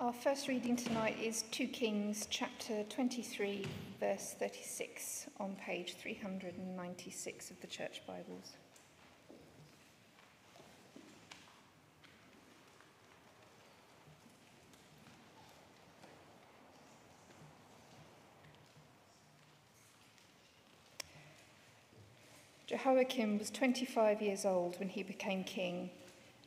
Our 0.00 0.12
first 0.12 0.48
reading 0.48 0.74
tonight 0.74 1.16
is 1.22 1.44
2 1.52 1.68
Kings 1.68 2.26
chapter 2.28 2.82
23, 2.82 3.64
verse 4.00 4.34
36, 4.36 5.26
on 5.38 5.54
page 5.54 5.94
396 5.94 7.50
of 7.52 7.60
the 7.60 7.68
Church 7.68 8.02
Bibles. 8.04 8.54
Jehoiakim 22.66 23.38
was 23.38 23.48
25 23.50 24.20
years 24.20 24.44
old 24.44 24.76
when 24.80 24.88
he 24.88 25.04
became 25.04 25.44
king, 25.44 25.90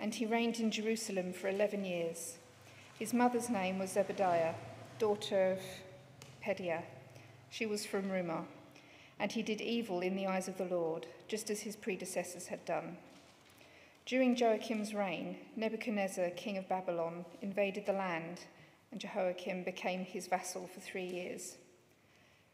and 0.01 0.13
he 0.13 0.25
reigned 0.25 0.59
in 0.59 0.69
Jerusalem 0.69 1.31
for 1.31 1.47
11 1.47 1.85
years. 1.85 2.39
His 2.99 3.13
mother's 3.13 3.47
name 3.47 3.77
was 3.77 3.91
Zebidah, 3.91 4.55
daughter 4.97 5.51
of 5.51 5.59
Pedaiah. 6.43 6.81
She 7.51 7.67
was 7.67 7.85
from 7.85 8.09
Rumah, 8.09 8.45
and 9.19 9.31
he 9.31 9.43
did 9.43 9.61
evil 9.61 10.01
in 10.01 10.15
the 10.15 10.25
eyes 10.25 10.47
of 10.47 10.57
the 10.57 10.65
Lord, 10.65 11.05
just 11.27 11.51
as 11.51 11.61
his 11.61 11.75
predecessors 11.75 12.47
had 12.47 12.65
done. 12.65 12.97
During 14.07 14.35
Joachim's 14.35 14.95
reign, 14.95 15.37
Nebuchadnezzar, 15.55 16.31
king 16.31 16.57
of 16.57 16.67
Babylon, 16.67 17.23
invaded 17.43 17.85
the 17.85 17.93
land, 17.93 18.39
and 18.91 18.99
Jehoiakim 18.99 19.63
became 19.63 20.03
his 20.03 20.25
vassal 20.25 20.65
for 20.65 20.79
three 20.79 21.05
years. 21.05 21.57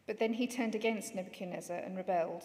But 0.06 0.18
then 0.18 0.34
he 0.34 0.46
turned 0.46 0.74
against 0.74 1.14
Nebuchadnezzar 1.14 1.78
and 1.78 1.96
rebelled. 1.96 2.42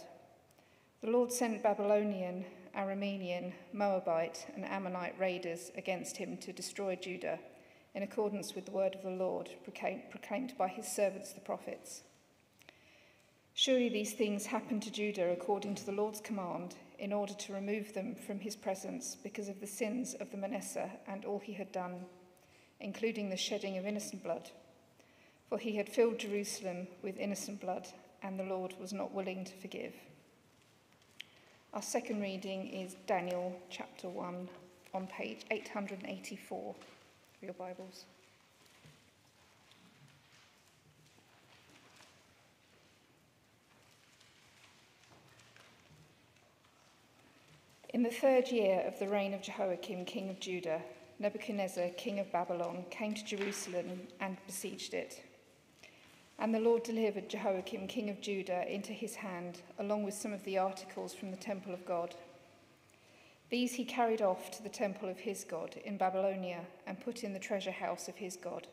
The 1.02 1.09
Lord 1.09 1.34
sent 1.34 1.63
Babylonian, 1.63 2.45
Aramean, 2.73 3.52
Moabite, 3.73 4.48
and 4.55 4.63
Ammonite 4.63 5.20
raiders 5.20 5.71
against 5.76 6.16
him 6.16 6.38
to 6.38 6.54
destroy 6.54 6.95
Judah, 6.95 7.40
in 7.93 8.03
accordance 8.03 8.55
with 8.55 8.66
the 8.66 8.71
word 8.71 8.95
of 8.95 9.03
the 9.03 9.09
Lord 9.09 9.49
proclaimed 9.63 10.53
by 10.57 10.67
his 10.67 10.88
servants 10.88 11.34
the 11.34 11.41
prophets. 11.41 12.01
Surely 13.54 13.90
these 13.90 14.13
things 14.13 14.46
happened 14.46 14.84
to 14.84 14.91
Judah 14.91 15.31
according 15.31 15.76
to 15.76 15.85
the 15.85 15.91
Lord's 15.91 16.21
command, 16.21 16.76
in 16.99 17.13
order 17.13 17.34
to 17.34 17.54
remove 17.54 17.93
them 17.93 18.13
from 18.13 18.40
his 18.40 18.55
presence 18.55 19.15
because 19.23 19.48
of 19.48 19.59
the 19.59 19.68
sins 19.68 20.13
of 20.15 20.31
the 20.31 20.37
Manasseh 20.37 20.90
and 21.07 21.26
all 21.26 21.40
he 21.40 21.54
had 21.54 21.71
done, 21.71 22.05
including 22.79 23.29
the 23.29 23.37
shedding 23.37 23.77
of 23.77 23.85
innocent 23.85 24.24
blood. 24.24 24.49
For 25.48 25.57
he 25.57 25.76
had 25.77 25.90
filled 25.90 26.20
Jerusalem 26.20 26.87
with 27.01 27.18
innocent 27.18 27.62
blood, 27.62 27.87
and 28.21 28.37
the 28.37 28.43
Lord 28.43 28.76
was 28.79 28.93
not 28.93 29.13
willing 29.13 29.46
to 29.46 29.53
forgive. 29.53 29.93
Our 31.74 31.81
second 31.81 32.21
reading 32.21 32.68
is 32.68 32.96
Daniel 33.07 33.59
chapter 33.70 34.09
1 34.09 34.49
on 34.93 35.07
page 35.07 35.46
884 35.51 36.76
of 37.41 37.43
your 37.43 37.54
Bibles. 37.54 38.05
In 47.93 48.04
the 48.04 48.09
third 48.09 48.49
year 48.49 48.84
of 48.85 48.99
the 48.99 49.07
reign 49.07 49.34
of 49.34 49.41
Jehoiakim, 49.41 50.05
king 50.05 50.29
of 50.29 50.40
Judah, 50.40 50.81
Nebuchadnezzar, 51.20 51.90
king 51.98 52.20
of 52.20 52.31
Babylon, 52.31 52.85
came 52.90 53.13
to 53.13 53.26
Jerusalem 53.26 54.01
and 54.20 54.37
besieged 54.46 54.93
it. 54.93 55.21
And 56.40 56.53
the 56.53 56.59
Lord 56.59 56.84
delivered 56.84 57.29
Jehoiakim, 57.29 57.87
king 57.87 58.09
of 58.09 58.21
Judah, 58.21 58.71
into 58.71 58.93
his 58.93 59.15
hand, 59.15 59.62
along 59.79 60.03
with 60.03 60.13
some 60.13 60.34
of 60.34 60.43
the 60.43 60.57
articles 60.57 61.13
from 61.13 61.31
the 61.31 61.37
temple 61.37 61.74
of 61.74 61.85
God. 61.85 62.15
These 63.50 63.74
he 63.74 63.86
carried 63.86 64.22
off 64.22 64.52
to 64.52 64.64
the 64.64 64.69
temple 64.69 65.09
of 65.09 65.18
his 65.18 65.44
God 65.44 65.75
in 65.84 65.97
Babylonia 65.97 66.62
and 66.86 67.00
put 67.00 67.24
in 67.24 67.34
the 67.34 67.40
treasure 67.40 67.72
house 67.72 68.08
of 68.08 68.16
his 68.16 68.36
God. 68.36 68.68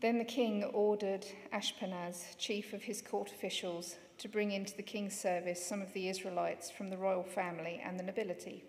Then 0.00 0.18
the 0.18 0.24
king 0.24 0.62
ordered 0.64 1.26
Ashpenaz, 1.52 2.36
chief 2.36 2.74
of 2.74 2.82
his 2.82 3.00
court 3.00 3.30
officials, 3.30 3.96
to 4.18 4.28
bring 4.28 4.52
into 4.52 4.76
the 4.76 4.82
king's 4.82 5.18
service 5.18 5.64
some 5.64 5.80
of 5.80 5.92
the 5.94 6.08
Israelites 6.08 6.70
from 6.70 6.90
the 6.90 6.98
royal 6.98 7.22
family 7.22 7.80
and 7.82 7.98
the 7.98 8.02
nobility. 8.02 8.64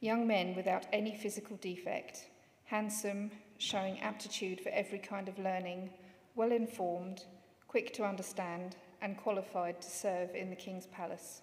Young 0.00 0.26
men 0.26 0.54
without 0.54 0.86
any 0.92 1.16
physical 1.16 1.56
defect, 1.56 2.26
handsome, 2.66 3.32
showing 3.58 4.00
aptitude 4.00 4.60
for 4.60 4.68
every 4.68 4.98
kind 4.98 5.28
of 5.28 5.38
learning, 5.38 5.90
well 6.36 6.52
informed, 6.52 7.24
quick 7.66 7.92
to 7.94 8.04
understand, 8.04 8.76
and 9.02 9.16
qualified 9.16 9.80
to 9.80 9.90
serve 9.90 10.34
in 10.34 10.50
the 10.50 10.56
king's 10.56 10.86
palace. 10.86 11.42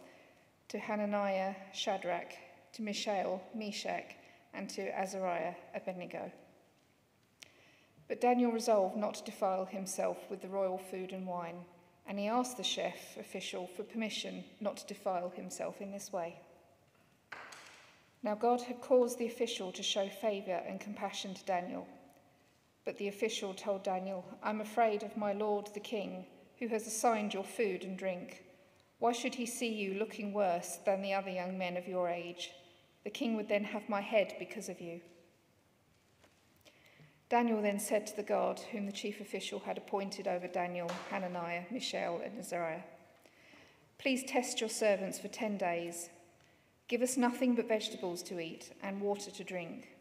to 0.71 0.79
Hananiah, 0.79 1.53
Shadrach, 1.73 2.33
to 2.73 2.81
Mishael, 2.81 3.41
Meshach, 3.53 4.15
and 4.53 4.69
to 4.71 4.89
Azariah, 4.97 5.53
Abednego. 5.75 6.31
But 8.07 8.19
Daniel 8.19 8.51
resolved 8.51 8.97
not 8.97 9.13
to 9.15 9.23
defile 9.23 9.65
himself 9.65 10.17
with 10.29 10.41
the 10.41 10.49
royal 10.49 10.77
food 10.77 11.13
and 11.13 11.27
wine, 11.27 11.63
and 12.07 12.17
he 12.17 12.27
asked 12.27 12.57
the 12.57 12.63
chef 12.63 13.15
official 13.17 13.67
for 13.67 13.83
permission 13.83 14.43
not 14.59 14.77
to 14.77 14.87
defile 14.87 15.29
himself 15.29 15.79
in 15.79 15.91
this 15.91 16.11
way. 16.11 16.39
Now 18.23 18.35
God 18.35 18.61
had 18.61 18.81
caused 18.81 19.19
the 19.19 19.27
official 19.27 19.71
to 19.73 19.83
show 19.83 20.09
favour 20.09 20.61
and 20.67 20.79
compassion 20.79 21.33
to 21.35 21.45
Daniel 21.45 21.87
but 22.85 22.97
the 22.97 23.07
official 23.07 23.53
told 23.53 23.83
Daniel, 23.83 24.25
I'm 24.41 24.61
afraid 24.61 25.03
of 25.03 25.15
my 25.15 25.33
lord 25.33 25.69
the 25.73 25.79
king, 25.79 26.25
who 26.59 26.67
has 26.69 26.87
assigned 26.87 27.33
your 27.33 27.43
food 27.43 27.83
and 27.83 27.97
drink. 27.97 28.43
Why 29.01 29.13
should 29.13 29.33
he 29.33 29.47
see 29.47 29.73
you 29.73 29.95
looking 29.95 30.31
worse 30.31 30.77
than 30.85 31.01
the 31.01 31.15
other 31.15 31.31
young 31.31 31.57
men 31.57 31.75
of 31.75 31.87
your 31.87 32.07
age? 32.07 32.51
The 33.03 33.09
king 33.09 33.35
would 33.35 33.49
then 33.49 33.63
have 33.63 33.89
my 33.89 33.99
head 33.99 34.35
because 34.37 34.69
of 34.69 34.79
you. 34.79 35.01
Daniel 37.27 37.63
then 37.63 37.79
said 37.79 38.05
to 38.05 38.15
the 38.15 38.21
guard, 38.21 38.59
whom 38.71 38.85
the 38.85 38.91
chief 38.91 39.19
official 39.19 39.57
had 39.61 39.79
appointed 39.79 40.27
over 40.27 40.47
Daniel, 40.47 40.87
Hananiah, 41.09 41.63
Mishael, 41.71 42.21
and 42.23 42.37
Azariah, 42.37 42.83
Please 43.97 44.23
test 44.23 44.61
your 44.61 44.69
servants 44.69 45.17
for 45.17 45.29
ten 45.29 45.57
days. 45.57 46.11
Give 46.87 47.01
us 47.01 47.17
nothing 47.17 47.55
but 47.55 47.67
vegetables 47.67 48.21
to 48.23 48.39
eat 48.39 48.71
and 48.83 49.01
water 49.01 49.31
to 49.31 49.43
drink. 49.43 49.95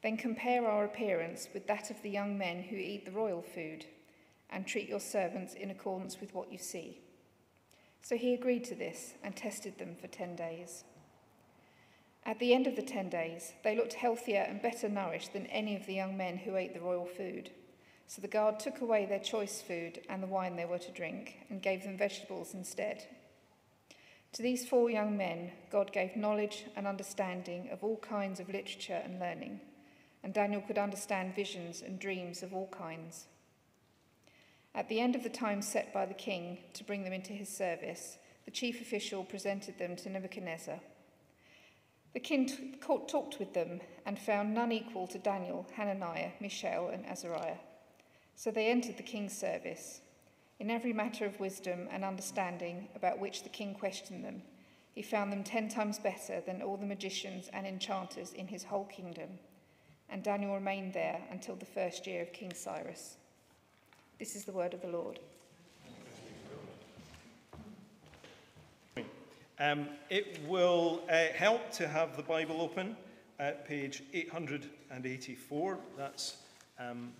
Then 0.00 0.16
compare 0.16 0.64
our 0.64 0.84
appearance 0.84 1.48
with 1.52 1.66
that 1.66 1.90
of 1.90 2.00
the 2.02 2.10
young 2.10 2.38
men 2.38 2.62
who 2.62 2.76
eat 2.76 3.04
the 3.04 3.10
royal 3.10 3.42
food, 3.42 3.84
and 4.48 4.64
treat 4.64 4.88
your 4.88 5.00
servants 5.00 5.54
in 5.54 5.72
accordance 5.72 6.20
with 6.20 6.32
what 6.32 6.52
you 6.52 6.58
see. 6.58 7.00
So 8.04 8.18
he 8.18 8.34
agreed 8.34 8.64
to 8.64 8.74
this 8.74 9.14
and 9.24 9.34
tested 9.34 9.78
them 9.78 9.96
for 9.98 10.08
10 10.08 10.36
days. 10.36 10.84
At 12.26 12.38
the 12.38 12.52
end 12.52 12.66
of 12.66 12.76
the 12.76 12.82
10 12.82 13.08
days, 13.08 13.54
they 13.64 13.74
looked 13.74 13.94
healthier 13.94 14.44
and 14.46 14.60
better 14.60 14.90
nourished 14.90 15.32
than 15.32 15.46
any 15.46 15.74
of 15.74 15.86
the 15.86 15.94
young 15.94 16.14
men 16.14 16.36
who 16.36 16.56
ate 16.56 16.74
the 16.74 16.80
royal 16.80 17.06
food. 17.06 17.50
So 18.06 18.20
the 18.20 18.28
guard 18.28 18.60
took 18.60 18.82
away 18.82 19.06
their 19.06 19.20
choice 19.20 19.62
food 19.62 20.02
and 20.10 20.22
the 20.22 20.26
wine 20.26 20.54
they 20.54 20.66
were 20.66 20.78
to 20.78 20.92
drink 20.92 21.38
and 21.48 21.62
gave 21.62 21.82
them 21.82 21.96
vegetables 21.96 22.52
instead. 22.52 23.06
To 24.34 24.42
these 24.42 24.66
four 24.66 24.90
young 24.90 25.16
men, 25.16 25.52
God 25.70 25.90
gave 25.90 26.14
knowledge 26.14 26.64
and 26.76 26.86
understanding 26.86 27.70
of 27.70 27.82
all 27.82 27.96
kinds 27.96 28.38
of 28.38 28.48
literature 28.50 29.00
and 29.02 29.18
learning, 29.18 29.60
and 30.22 30.34
Daniel 30.34 30.60
could 30.60 30.76
understand 30.76 31.34
visions 31.34 31.80
and 31.80 31.98
dreams 31.98 32.42
of 32.42 32.52
all 32.52 32.68
kinds. 32.68 33.28
At 34.74 34.88
the 34.88 35.00
end 35.00 35.14
of 35.14 35.22
the 35.22 35.28
time 35.28 35.62
set 35.62 35.92
by 35.92 36.06
the 36.06 36.14
king 36.14 36.58
to 36.72 36.84
bring 36.84 37.04
them 37.04 37.12
into 37.12 37.32
his 37.32 37.48
service, 37.48 38.18
the 38.44 38.50
chief 38.50 38.80
official 38.80 39.24
presented 39.24 39.78
them 39.78 39.96
to 39.96 40.10
Nebuchadnezzar. 40.10 40.80
The 42.12 42.20
king 42.20 42.46
t- 42.46 42.74
talked 42.80 43.38
with 43.38 43.54
them 43.54 43.80
and 44.04 44.18
found 44.18 44.54
none 44.54 44.72
equal 44.72 45.06
to 45.08 45.18
Daniel, 45.18 45.66
Hananiah, 45.74 46.32
Mishael, 46.40 46.88
and 46.88 47.06
Azariah. 47.06 47.58
So 48.36 48.50
they 48.50 48.66
entered 48.66 48.96
the 48.96 49.02
king's 49.02 49.36
service. 49.36 50.00
In 50.58 50.70
every 50.70 50.92
matter 50.92 51.24
of 51.24 51.40
wisdom 51.40 51.88
and 51.90 52.04
understanding 52.04 52.88
about 52.94 53.18
which 53.18 53.42
the 53.42 53.48
king 53.48 53.74
questioned 53.74 54.24
them, 54.24 54.42
he 54.92 55.02
found 55.02 55.32
them 55.32 55.44
ten 55.44 55.68
times 55.68 55.98
better 55.98 56.40
than 56.40 56.62
all 56.62 56.76
the 56.76 56.86
magicians 56.86 57.48
and 57.52 57.66
enchanters 57.66 58.32
in 58.32 58.46
his 58.48 58.64
whole 58.64 58.84
kingdom 58.84 59.38
and 60.08 60.22
Daniel 60.22 60.54
remained 60.54 60.92
there 60.92 61.20
until 61.30 61.56
the 61.56 61.66
first 61.66 62.06
year 62.06 62.22
of 62.22 62.32
King 62.32 62.52
Cyrus. 62.54 63.16
This 64.18 64.36
is 64.36 64.44
the 64.44 64.52
word 64.52 64.74
of 64.74 64.80
the 64.80 64.88
Lord. 64.88 65.18
Um, 69.58 69.88
it 70.08 70.40
will 70.46 71.02
uh, 71.08 71.26
help 71.34 71.72
to 71.72 71.88
have 71.88 72.16
the 72.16 72.22
Bible 72.22 72.60
open 72.60 72.96
at 73.40 73.66
page 73.66 74.04
884. 74.12 75.78
That's 75.96 76.36
um, 76.78 77.12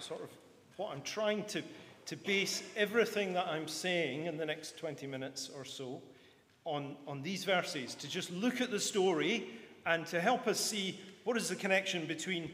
sort 0.00 0.22
of 0.22 0.30
what 0.76 0.92
I'm 0.92 1.02
trying 1.02 1.44
to, 1.46 1.62
to 2.06 2.16
base 2.16 2.64
everything 2.76 3.34
that 3.34 3.46
I'm 3.46 3.68
saying 3.68 4.26
in 4.26 4.36
the 4.36 4.46
next 4.46 4.76
20 4.78 5.06
minutes 5.06 5.48
or 5.56 5.64
so 5.64 6.02
on, 6.64 6.96
on 7.06 7.22
these 7.22 7.44
verses, 7.44 7.94
to 7.96 8.08
just 8.08 8.32
look 8.32 8.60
at 8.60 8.72
the 8.72 8.80
story 8.80 9.48
and 9.86 10.06
to 10.06 10.20
help 10.20 10.48
us 10.48 10.58
see 10.58 10.98
what 11.22 11.36
is 11.36 11.48
the 11.48 11.56
connection 11.56 12.06
between 12.06 12.50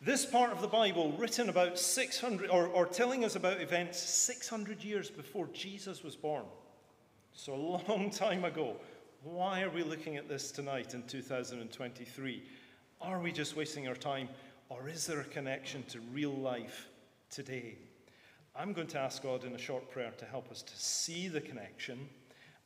this 0.00 0.24
part 0.24 0.52
of 0.52 0.60
the 0.60 0.68
Bible, 0.68 1.12
written 1.18 1.48
about 1.48 1.78
600, 1.78 2.50
or, 2.50 2.68
or 2.68 2.86
telling 2.86 3.24
us 3.24 3.34
about 3.34 3.60
events 3.60 3.98
600 3.98 4.84
years 4.84 5.10
before 5.10 5.48
Jesus 5.52 6.04
was 6.04 6.14
born. 6.14 6.44
So, 7.32 7.54
a 7.54 7.56
long 7.90 8.10
time 8.10 8.44
ago. 8.44 8.76
Why 9.24 9.62
are 9.62 9.70
we 9.70 9.82
looking 9.82 10.16
at 10.16 10.28
this 10.28 10.52
tonight 10.52 10.94
in 10.94 11.02
2023? 11.02 12.42
Are 13.00 13.18
we 13.18 13.32
just 13.32 13.56
wasting 13.56 13.88
our 13.88 13.96
time, 13.96 14.28
or 14.68 14.88
is 14.88 15.06
there 15.06 15.20
a 15.20 15.24
connection 15.24 15.82
to 15.88 16.00
real 16.12 16.32
life 16.32 16.88
today? 17.28 17.76
I'm 18.54 18.72
going 18.72 18.86
to 18.88 18.98
ask 18.98 19.22
God 19.22 19.44
in 19.44 19.54
a 19.54 19.58
short 19.58 19.90
prayer 19.90 20.12
to 20.18 20.24
help 20.24 20.50
us 20.52 20.62
to 20.62 20.76
see 20.76 21.26
the 21.26 21.40
connection, 21.40 22.08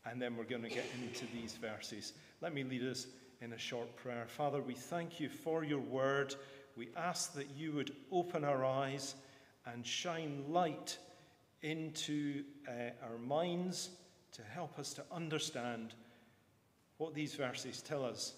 and 0.05 0.21
then 0.21 0.37
we're 0.37 0.45
going 0.45 0.63
to 0.63 0.69
get 0.69 0.85
into 1.03 1.25
these 1.33 1.55
verses. 1.55 2.13
Let 2.43 2.53
me 2.53 2.65
lead 2.65 2.83
us 2.83 3.07
in 3.41 3.55
a 3.55 3.59
short 3.59 3.95
prayer. 3.97 4.27
Father, 4.29 4.61
we 4.61 4.75
thank 4.75 5.21
you 5.21 5.31
for 5.31 5.65
your 5.65 5.81
word. 5.81 6.35
We 6.77 6.89
ask 6.97 7.35
that 7.35 7.51
you 7.57 7.73
would 7.73 7.93
open 8.11 8.45
our 8.45 8.65
eyes 8.65 9.15
and 9.67 9.87
shine 9.87 10.45
light 10.49 10.99
into 11.63 12.43
uh, 12.69 12.91
our 13.05 13.19
minds 13.19 13.91
to 14.33 14.43
help 14.43 14.79
us 14.79 14.95
to 14.95 15.05
understand 15.13 15.95
what 16.97 17.15
these 17.15 17.35
verses 17.35 17.83
tell 17.83 18.05
us 18.05 18.35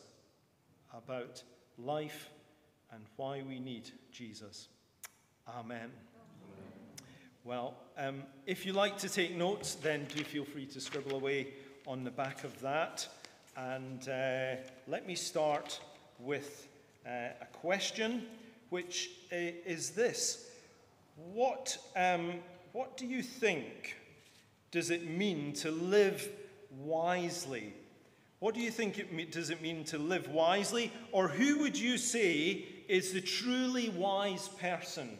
about 0.92 1.42
life 1.78 2.30
and 2.92 3.04
why 3.16 3.42
we 3.46 3.58
need 3.58 3.90
Jesus. 4.12 4.68
Amen. 5.48 5.90
Well, 7.44 7.74
um, 7.98 8.22
if 8.46 8.64
you 8.64 8.72
like 8.72 8.96
to 8.98 9.08
take 9.08 9.36
notes, 9.36 9.74
then 9.74 10.06
do 10.14 10.24
feel 10.24 10.44
free 10.44 10.66
to 10.66 10.80
scribble 10.80 11.16
away 11.16 11.48
on 11.86 12.02
the 12.02 12.10
back 12.10 12.42
of 12.44 12.58
that. 12.60 13.06
And 13.56 14.08
uh, 14.08 14.56
let 14.88 15.06
me 15.06 15.14
start 15.14 15.78
with 16.18 16.68
a 17.06 17.46
question, 17.52 18.26
which 18.70 19.10
uh, 19.32 19.36
is 19.36 19.90
this 19.90 20.50
what, 21.16 21.78
um, 21.96 22.34
what 22.72 22.96
do 22.96 23.06
you 23.06 23.22
think 23.22 23.96
does 24.70 24.90
it 24.90 25.08
mean 25.08 25.52
to 25.54 25.70
live 25.70 26.28
wisely? 26.70 27.72
What 28.40 28.54
do 28.54 28.60
you 28.60 28.70
think 28.70 28.98
it 28.98 29.32
does 29.32 29.50
it 29.50 29.62
mean 29.62 29.84
to 29.84 29.98
live 29.98 30.28
wisely? 30.28 30.92
Or 31.12 31.28
who 31.28 31.60
would 31.60 31.78
you 31.78 31.96
say 31.96 32.66
is 32.88 33.12
the 33.12 33.20
truly 33.20 33.90
wise 33.90 34.48
person? 34.48 35.18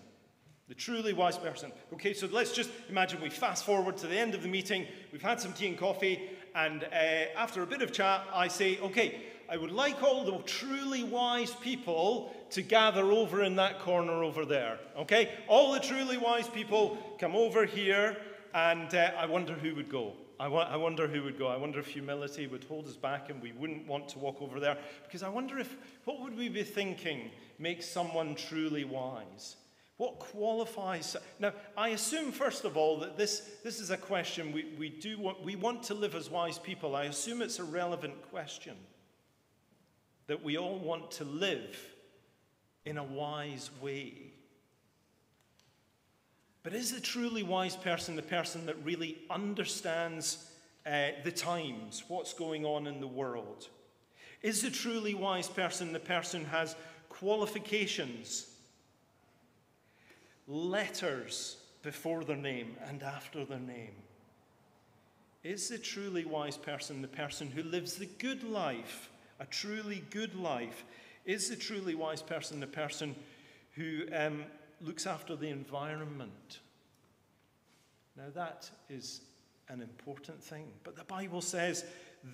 The 0.68 0.74
truly 0.74 1.12
wise 1.12 1.38
person. 1.38 1.70
Okay, 1.92 2.12
so 2.12 2.28
let's 2.32 2.52
just 2.52 2.70
imagine 2.88 3.20
we 3.20 3.30
fast 3.30 3.64
forward 3.64 3.96
to 3.98 4.06
the 4.06 4.18
end 4.18 4.34
of 4.34 4.42
the 4.42 4.48
meeting. 4.48 4.86
We've 5.12 5.22
had 5.22 5.40
some 5.40 5.52
tea 5.52 5.68
and 5.68 5.78
coffee, 5.78 6.28
and 6.54 6.84
uh, 6.84 6.96
after 7.36 7.62
a 7.62 7.66
bit 7.66 7.82
of 7.82 7.92
chat, 7.92 8.24
I 8.32 8.48
say, 8.48 8.78
okay, 8.80 9.20
I 9.54 9.56
would 9.56 9.70
like 9.70 10.02
all 10.02 10.24
the 10.24 10.36
truly 10.38 11.04
wise 11.04 11.52
people 11.52 12.34
to 12.50 12.60
gather 12.60 13.12
over 13.12 13.44
in 13.44 13.54
that 13.54 13.78
corner 13.78 14.24
over 14.24 14.44
there. 14.44 14.80
Okay? 14.98 15.30
All 15.46 15.72
the 15.72 15.78
truly 15.78 16.16
wise 16.16 16.48
people 16.48 16.98
come 17.20 17.36
over 17.36 17.64
here, 17.64 18.16
and 18.52 18.92
uh, 18.92 19.12
I 19.16 19.26
wonder 19.26 19.54
who 19.54 19.76
would 19.76 19.88
go. 19.88 20.14
I, 20.40 20.48
wa- 20.48 20.66
I 20.68 20.74
wonder 20.76 21.06
who 21.06 21.22
would 21.22 21.38
go. 21.38 21.46
I 21.46 21.56
wonder 21.56 21.78
if 21.78 21.86
humility 21.86 22.48
would 22.48 22.64
hold 22.64 22.88
us 22.88 22.96
back 22.96 23.30
and 23.30 23.40
we 23.40 23.52
wouldn't 23.52 23.86
want 23.86 24.08
to 24.08 24.18
walk 24.18 24.42
over 24.42 24.58
there. 24.58 24.76
Because 25.04 25.22
I 25.22 25.28
wonder 25.28 25.60
if, 25.60 25.76
what 26.04 26.20
would 26.20 26.36
we 26.36 26.48
be 26.48 26.64
thinking 26.64 27.30
makes 27.60 27.86
someone 27.86 28.34
truly 28.34 28.82
wise? 28.82 29.54
What 29.98 30.18
qualifies? 30.18 31.16
Now, 31.38 31.52
I 31.76 31.90
assume, 31.90 32.32
first 32.32 32.64
of 32.64 32.76
all, 32.76 32.98
that 32.98 33.16
this, 33.16 33.50
this 33.62 33.78
is 33.78 33.90
a 33.90 33.96
question 33.96 34.50
we, 34.50 34.74
we, 34.76 34.88
do 34.88 35.16
want, 35.16 35.44
we 35.44 35.54
want 35.54 35.84
to 35.84 35.94
live 35.94 36.16
as 36.16 36.28
wise 36.28 36.58
people. 36.58 36.96
I 36.96 37.04
assume 37.04 37.40
it's 37.40 37.60
a 37.60 37.64
relevant 37.64 38.20
question 38.32 38.74
that 40.26 40.42
we 40.42 40.56
all 40.56 40.78
want 40.78 41.10
to 41.12 41.24
live 41.24 41.78
in 42.84 42.98
a 42.98 43.04
wise 43.04 43.70
way. 43.80 44.32
But 46.62 46.74
is 46.74 46.92
the 46.92 47.00
truly 47.00 47.42
wise 47.42 47.76
person 47.76 48.16
the 48.16 48.22
person 48.22 48.66
that 48.66 48.82
really 48.84 49.18
understands 49.28 50.50
uh, 50.86 51.08
the 51.22 51.32
times, 51.32 52.04
what's 52.08 52.34
going 52.34 52.64
on 52.64 52.86
in 52.86 53.00
the 53.00 53.06
world? 53.06 53.68
Is 54.42 54.62
the 54.62 54.70
truly 54.70 55.14
wise 55.14 55.48
person 55.48 55.92
the 55.92 56.00
person 56.00 56.44
who 56.44 56.50
has 56.50 56.76
qualifications, 57.08 58.50
letters 60.46 61.56
before 61.82 62.24
their 62.24 62.36
name 62.36 62.76
and 62.86 63.02
after 63.02 63.44
their 63.44 63.58
name? 63.58 63.94
Is 65.42 65.68
the 65.68 65.78
truly 65.78 66.24
wise 66.24 66.56
person 66.56 67.02
the 67.02 67.08
person 67.08 67.50
who 67.50 67.62
lives 67.62 67.96
the 67.96 68.06
good 68.06 68.42
life, 68.42 69.10
a 69.44 69.46
truly 69.50 70.02
good 70.10 70.34
life? 70.34 70.84
Is 71.26 71.50
the 71.50 71.56
truly 71.56 71.94
wise 71.94 72.22
person 72.22 72.60
the 72.60 72.66
person 72.66 73.14
who 73.74 74.02
um, 74.14 74.44
looks 74.80 75.06
after 75.06 75.36
the 75.36 75.48
environment? 75.48 76.60
Now, 78.16 78.30
that 78.34 78.70
is 78.88 79.20
an 79.68 79.80
important 79.80 80.42
thing. 80.42 80.66
But 80.82 80.96
the 80.96 81.04
Bible 81.04 81.40
says 81.40 81.84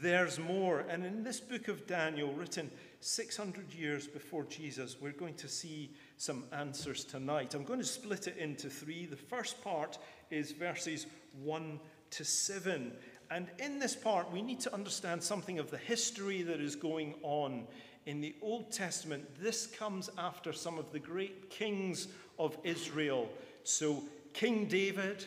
there's 0.01 0.39
more. 0.39 0.81
And 0.89 1.05
in 1.05 1.25
this 1.25 1.41
book 1.41 1.69
of 1.69 1.87
Daniel, 1.87 2.33
written 2.33 2.71
600 3.01 3.73
years 3.75 4.07
before 4.07 4.45
Jesus, 4.45 4.97
we're 5.01 5.13
going 5.13 5.35
to 5.35 5.49
see 5.49 5.91
some 6.17 6.45
answers 6.53 7.05
tonight. 7.05 7.55
I'm 7.55 7.65
going 7.65 7.81
to 7.81 7.85
split 7.85 8.29
it 8.29 8.37
into 8.37 8.69
three. 8.69 9.07
The 9.07 9.17
first 9.17 9.63
part 9.65 9.99
is 10.31 10.53
verses 10.53 11.07
1 11.43 11.81
to 12.11 12.25
7. 12.25 12.93
And 13.31 13.49
in 13.59 13.79
this 13.79 13.95
part, 13.95 14.33
we 14.33 14.43
need 14.43 14.61
to 14.61 14.75
understand 14.75 15.23
something 15.23 15.59
of 15.59 15.71
the 15.71 15.79
history 15.79 16.43
that 16.43 16.61
is 16.61 16.75
going 16.75 17.15
on 17.23 17.67
in 18.07 18.21
the 18.21 18.35
Old 18.43 18.73
Testament. 18.73 19.25
This 19.41 19.67
comes 19.67 20.11
after 20.19 20.53
some 20.53 20.79
of 20.79 20.91
the 20.91 20.99
great 20.99 21.49
kings 21.49 22.09
of 22.39 22.59
Israel. 22.65 23.29
So, 23.63 24.03
King 24.33 24.67
David, 24.67 25.25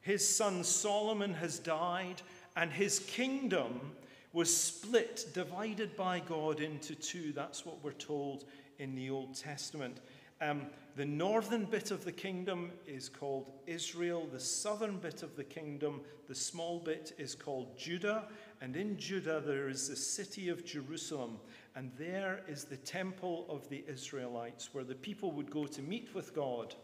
his 0.00 0.26
son 0.26 0.62
Solomon 0.62 1.34
has 1.34 1.58
died, 1.58 2.22
and 2.56 2.70
his 2.70 3.00
kingdom 3.00 3.92
was 4.32 4.54
split, 4.54 5.26
divided 5.34 5.96
by 5.96 6.20
God 6.20 6.60
into 6.60 6.94
two. 6.94 7.32
That's 7.32 7.66
what 7.66 7.82
we're 7.82 7.92
told 7.92 8.44
in 8.78 8.94
the 8.94 9.10
Old 9.10 9.34
Testament. 9.34 9.98
Um, 10.40 10.66
the 10.96 11.04
northern 11.04 11.66
bit 11.66 11.90
of 11.90 12.04
the 12.04 12.12
kingdom 12.12 12.72
is 12.86 13.08
called 13.08 13.52
Israel. 13.66 14.26
The 14.30 14.40
southern 14.40 14.98
bit 14.98 15.22
of 15.22 15.36
the 15.36 15.44
kingdom, 15.44 16.00
the 16.28 16.34
small 16.34 16.80
bit, 16.80 17.12
is 17.18 17.34
called 17.34 17.78
Judah. 17.78 18.24
And 18.60 18.74
in 18.74 18.98
Judah, 18.98 19.42
there 19.44 19.68
is 19.68 19.88
the 19.88 19.96
city 19.96 20.48
of 20.48 20.64
Jerusalem. 20.64 21.38
And 21.76 21.92
there 21.98 22.40
is 22.48 22.64
the 22.64 22.76
temple 22.76 23.46
of 23.48 23.68
the 23.68 23.84
Israelites, 23.86 24.70
where 24.72 24.84
the 24.84 24.94
people 24.94 25.30
would 25.32 25.50
go 25.50 25.66
to 25.66 25.82
meet 25.82 26.14
with 26.14 26.34
God. 26.34 26.74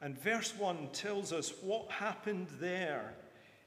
And 0.00 0.18
verse 0.18 0.54
1 0.56 0.88
tells 0.92 1.32
us 1.32 1.52
what 1.60 1.90
happened 1.90 2.48
there. 2.58 3.14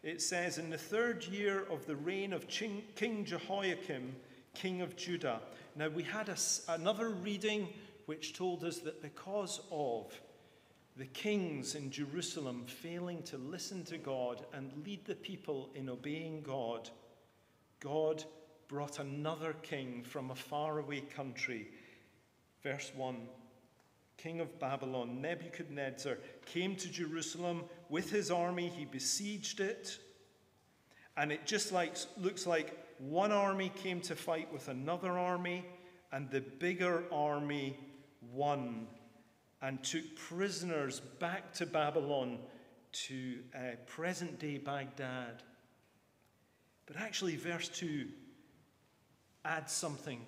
It 0.01 0.21
says, 0.21 0.57
In 0.57 0.69
the 0.69 0.77
third 0.77 1.25
year 1.25 1.65
of 1.69 1.85
the 1.85 1.95
reign 1.95 2.33
of 2.33 2.47
King 2.47 3.25
Jehoiakim, 3.25 4.15
king 4.53 4.81
of 4.81 4.95
Judah. 4.95 5.41
Now, 5.75 5.89
we 5.89 6.03
had 6.03 6.29
a, 6.29 6.37
another 6.67 7.09
reading 7.09 7.69
which 8.05 8.33
told 8.33 8.63
us 8.63 8.79
that 8.79 9.01
because 9.01 9.61
of 9.71 10.13
the 10.95 11.05
kings 11.05 11.75
in 11.75 11.89
Jerusalem 11.89 12.65
failing 12.67 13.23
to 13.23 13.37
listen 13.37 13.83
to 13.85 13.97
God 13.97 14.45
and 14.53 14.71
lead 14.85 15.05
the 15.05 15.15
people 15.15 15.69
in 15.75 15.89
obeying 15.89 16.41
God, 16.41 16.89
God 17.79 18.23
brought 18.67 18.99
another 18.99 19.53
king 19.61 20.03
from 20.03 20.31
a 20.31 20.35
faraway 20.35 21.01
country. 21.01 21.67
Verse 22.61 22.91
1 22.95 23.17
king 24.23 24.39
of 24.39 24.57
Babylon, 24.57 25.21
Nebuchadnezzar, 25.21 26.17
came 26.45 26.77
to 26.77 26.89
Jerusalem 26.89 27.63
with 27.89 28.09
his 28.09 28.31
army. 28.31 28.69
He 28.69 28.85
besieged 28.85 29.59
it. 29.59 29.97
And 31.17 31.29
it 31.29 31.45
just 31.45 31.73
like, 31.73 31.97
looks 32.17 32.47
like 32.47 32.77
one 32.99 33.33
army 33.33 33.71
came 33.75 33.99
to 34.01 34.15
fight 34.15 34.51
with 34.53 34.69
another 34.69 35.17
army, 35.17 35.65
and 36.13 36.29
the 36.29 36.39
bigger 36.39 37.03
army 37.11 37.77
won 38.31 38.87
and 39.61 39.83
took 39.83 40.15
prisoners 40.15 40.99
back 40.99 41.53
to 41.53 41.65
Babylon 41.65 42.39
to 42.91 43.39
uh, 43.55 43.75
present 43.87 44.39
day 44.39 44.57
Baghdad. 44.57 45.41
But 46.85 46.97
actually, 46.97 47.35
verse 47.37 47.69
2 47.69 48.07
adds 49.45 49.71
something 49.71 50.21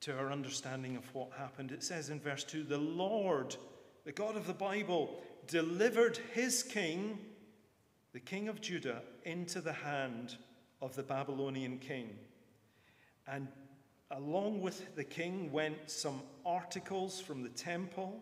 to 0.00 0.16
our 0.16 0.30
understanding 0.30 0.96
of 0.96 1.14
what 1.14 1.30
happened. 1.36 1.72
It 1.72 1.82
says 1.82 2.10
in 2.10 2.20
verse 2.20 2.44
2 2.44 2.64
the 2.64 2.78
Lord, 2.78 3.56
the 4.04 4.12
God 4.12 4.36
of 4.36 4.46
the 4.46 4.52
Bible, 4.52 5.22
delivered 5.46 6.18
his 6.34 6.62
king, 6.62 7.18
the 8.12 8.20
king 8.20 8.48
of 8.48 8.60
Judah, 8.60 9.02
into 9.24 9.60
the 9.60 9.72
hand 9.72 10.36
of 10.80 10.94
the 10.94 11.02
Babylonian 11.02 11.78
king. 11.78 12.10
And 13.26 13.48
along 14.12 14.60
with 14.60 14.94
the 14.94 15.04
king 15.04 15.50
went 15.50 15.90
some 15.90 16.22
articles 16.44 17.20
from 17.20 17.42
the 17.42 17.48
temple 17.48 18.20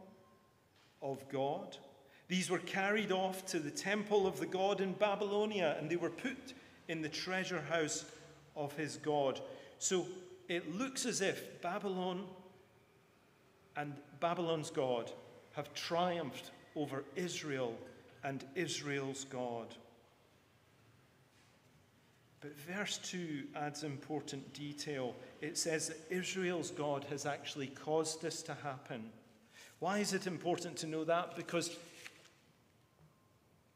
of 1.03 1.29
God. 1.29 1.77
These 2.29 2.49
were 2.49 2.59
carried 2.59 3.11
off 3.11 3.45
to 3.47 3.59
the 3.59 3.71
temple 3.71 4.27
of 4.27 4.39
the 4.39 4.47
God 4.47 4.81
in 4.81 4.93
Babylonia 4.93 5.77
and 5.79 5.91
they 5.91 5.97
were 5.97 6.11
put 6.11 6.55
in 6.89 7.03
the 7.03 7.09
treasure 7.09 7.61
house 7.61 8.05
of 8.55 8.77
his 8.77 8.97
God. 8.97 9.41
So 9.79 10.07
it 10.49 10.77
looks 10.77 11.07
as 11.07 11.21
if 11.21 11.61
Babylon 11.61 12.25
and 13.77 13.95
Babylon's 14.21 14.71
God 14.71 15.11
have 15.53 15.75
triumphed 15.75 16.51
over 16.77 17.05
Israel 17.17 17.77
and 18.23 18.45
Israel's 18.55 19.25
God. 19.25 19.75
But 22.41 22.59
verse 22.59 22.99
2 22.99 23.45
adds 23.55 23.83
important 23.83 24.53
detail. 24.55 25.15
It 25.43 25.59
says 25.59 25.89
that 25.89 25.99
Israel's 26.09 26.71
God 26.71 27.05
has 27.11 27.27
actually 27.27 27.67
caused 27.67 28.23
this 28.23 28.43
to 28.45 28.55
happen. 28.63 29.11
Why 29.79 29.99
is 29.99 30.15
it 30.15 30.27
important 30.27 30.77
to 30.79 30.87
know 30.87 31.05
that? 31.05 31.37
Because 31.37 31.77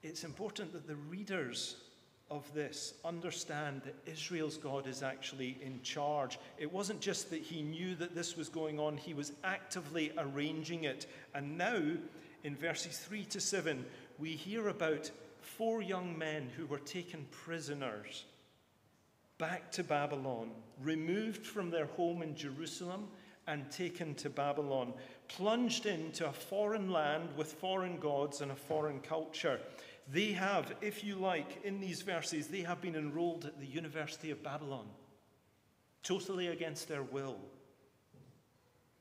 it's 0.03 0.25
important 0.25 0.73
that 0.73 0.87
the 0.87 0.97
readers 0.97 1.77
of 2.31 2.53
this 2.55 2.95
understand 3.05 3.83
that 3.85 3.97
Israel's 4.11 4.57
God 4.57 4.87
is 4.87 5.03
actually 5.03 5.59
in 5.63 5.83
charge. 5.83 6.39
It 6.59 6.73
wasn't 6.73 7.01
just 7.01 7.29
that 7.31 7.43
he 7.43 7.63
knew 7.63 7.95
that 7.97 8.15
this 8.15 8.35
was 8.37 8.49
going 8.49 8.81
on, 8.81 8.97
he 8.97 9.13
was 9.13 9.33
actively 9.45 10.11
arranging 10.17 10.85
it. 10.85 11.07
And 11.35 11.59
now, 11.59 11.83
in 12.45 12.57
verses 12.57 12.99
3 12.99 13.25
to 13.27 13.41
7, 13.41 13.85
we 14.19 14.31
hear 14.31 14.69
about 14.69 15.11
four 15.41 15.83
young 15.83 16.17
men 16.17 16.51
who 16.57 16.65
were 16.67 16.79
taken 16.79 17.27
prisoners 17.31 18.25
back 19.39 19.71
to 19.73 19.85
Babylon, 19.85 20.51
removed 20.81 21.47
from 21.47 21.71
their 21.71 21.87
home 21.87 22.23
in 22.23 22.35
Jerusalem 22.35 23.09
and 23.47 23.71
taken 23.71 24.15
to 24.17 24.31
Babylon, 24.31 24.95
plunged 25.29 25.87
into 25.87 26.29
a 26.29 26.33
foreign 26.33 26.91
land 26.91 27.29
with 27.37 27.53
foreign 27.53 27.99
gods 27.99 28.41
and 28.41 28.51
a 28.51 28.57
foreign 28.57 29.01
culture. 29.01 29.61
They 30.11 30.33
have, 30.33 30.75
if 30.81 31.03
you 31.05 31.17
like, 31.17 31.63
in 31.65 31.81
these 31.81 32.03
verses, 32.03 32.49
they 32.49 32.61
have 32.61 32.81
been 32.81 32.97
enrolled 32.97 33.47
at 33.47 33.59
the 33.59 33.67
University 33.67 34.31
of 34.31 34.43
Babylon, 34.43 34.87
totally 36.03 36.49
against 36.49 36.89
their 36.89 37.03
will. 37.03 37.37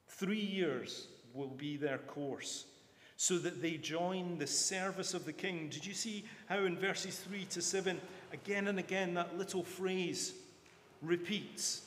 Three 0.08 0.40
years 0.40 1.08
will 1.34 1.50
be 1.50 1.78
their 1.78 1.98
course 1.98 2.66
so 3.18 3.38
that 3.38 3.62
they 3.62 3.78
join 3.78 4.38
the 4.38 4.48
service 4.48 5.14
of 5.14 5.26
the 5.26 5.34
king. 5.34 5.70
Did 5.70 5.86
you 5.86 5.94
see 5.94 6.26
how 6.48 6.60
in 6.60 6.78
verses 6.78 7.18
3 7.20 7.46
to 7.46 7.62
7, 7.62 8.00
again 8.34 8.68
and 8.68 8.80
again, 8.80 9.14
that 9.14 9.38
little 9.38 9.64
phrase 9.64 10.34
repeats? 11.02 11.84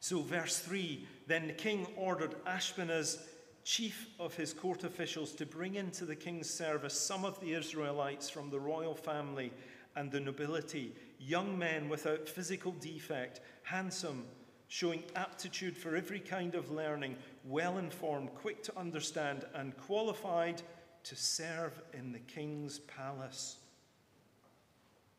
So, 0.00 0.22
verse 0.22 0.58
3 0.58 1.06
then 1.26 1.48
the 1.48 1.52
king 1.52 1.86
ordered 1.96 2.36
Ashpenaz, 2.44 3.18
chief 3.64 4.06
of 4.20 4.34
his 4.34 4.52
court 4.52 4.84
officials, 4.84 5.32
to 5.32 5.44
bring 5.44 5.74
into 5.74 6.04
the 6.04 6.14
king's 6.14 6.48
service 6.48 6.94
some 6.94 7.24
of 7.24 7.40
the 7.40 7.52
Israelites 7.52 8.30
from 8.30 8.48
the 8.48 8.60
royal 8.60 8.94
family 8.94 9.52
and 9.96 10.10
the 10.10 10.20
nobility, 10.20 10.94
young 11.18 11.58
men 11.58 11.88
without 11.88 12.28
physical 12.28 12.72
defect, 12.72 13.40
handsome, 13.64 14.24
showing 14.68 15.02
aptitude 15.16 15.76
for 15.76 15.96
every 15.96 16.20
kind 16.20 16.54
of 16.54 16.70
learning, 16.70 17.16
well 17.44 17.78
informed, 17.78 18.32
quick 18.34 18.62
to 18.62 18.78
understand, 18.78 19.44
and 19.54 19.76
qualified 19.78 20.62
to 21.02 21.16
serve 21.16 21.80
in 21.92 22.12
the 22.12 22.18
king's 22.20 22.78
palace. 22.80 23.56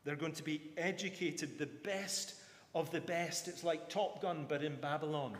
They're 0.04 0.16
going 0.16 0.32
to 0.32 0.42
be 0.42 0.60
educated, 0.76 1.58
the 1.58 1.66
best 1.66 2.34
of 2.74 2.90
the 2.90 3.00
best. 3.00 3.48
It's 3.48 3.64
like 3.64 3.88
Top 3.88 4.22
Gun, 4.22 4.46
but 4.48 4.62
in 4.62 4.76
Babylon. 4.76 5.36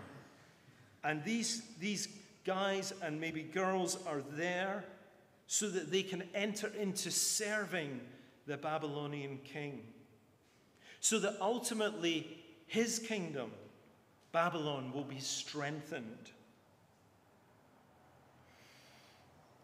And 1.05 1.23
these, 1.25 1.63
these 1.81 2.09
guys 2.45 2.93
and 3.03 3.21
maybe 3.21 3.43
girls 3.43 3.99
are 4.07 4.23
there 4.33 4.85
so 5.47 5.69
that 5.69 5.91
they 5.91 6.03
can 6.03 6.25
enter 6.35 6.71
into 6.79 7.11
serving 7.11 8.01
the 8.47 8.57
Babylonian 8.57 9.39
king. 9.45 9.83
So 11.01 11.19
that 11.21 11.37
ultimately 11.41 12.39
his 12.67 12.99
kingdom, 12.99 13.53
Babylon, 14.33 14.93
will 14.93 15.05
be 15.05 15.21
strengthened. 15.21 16.31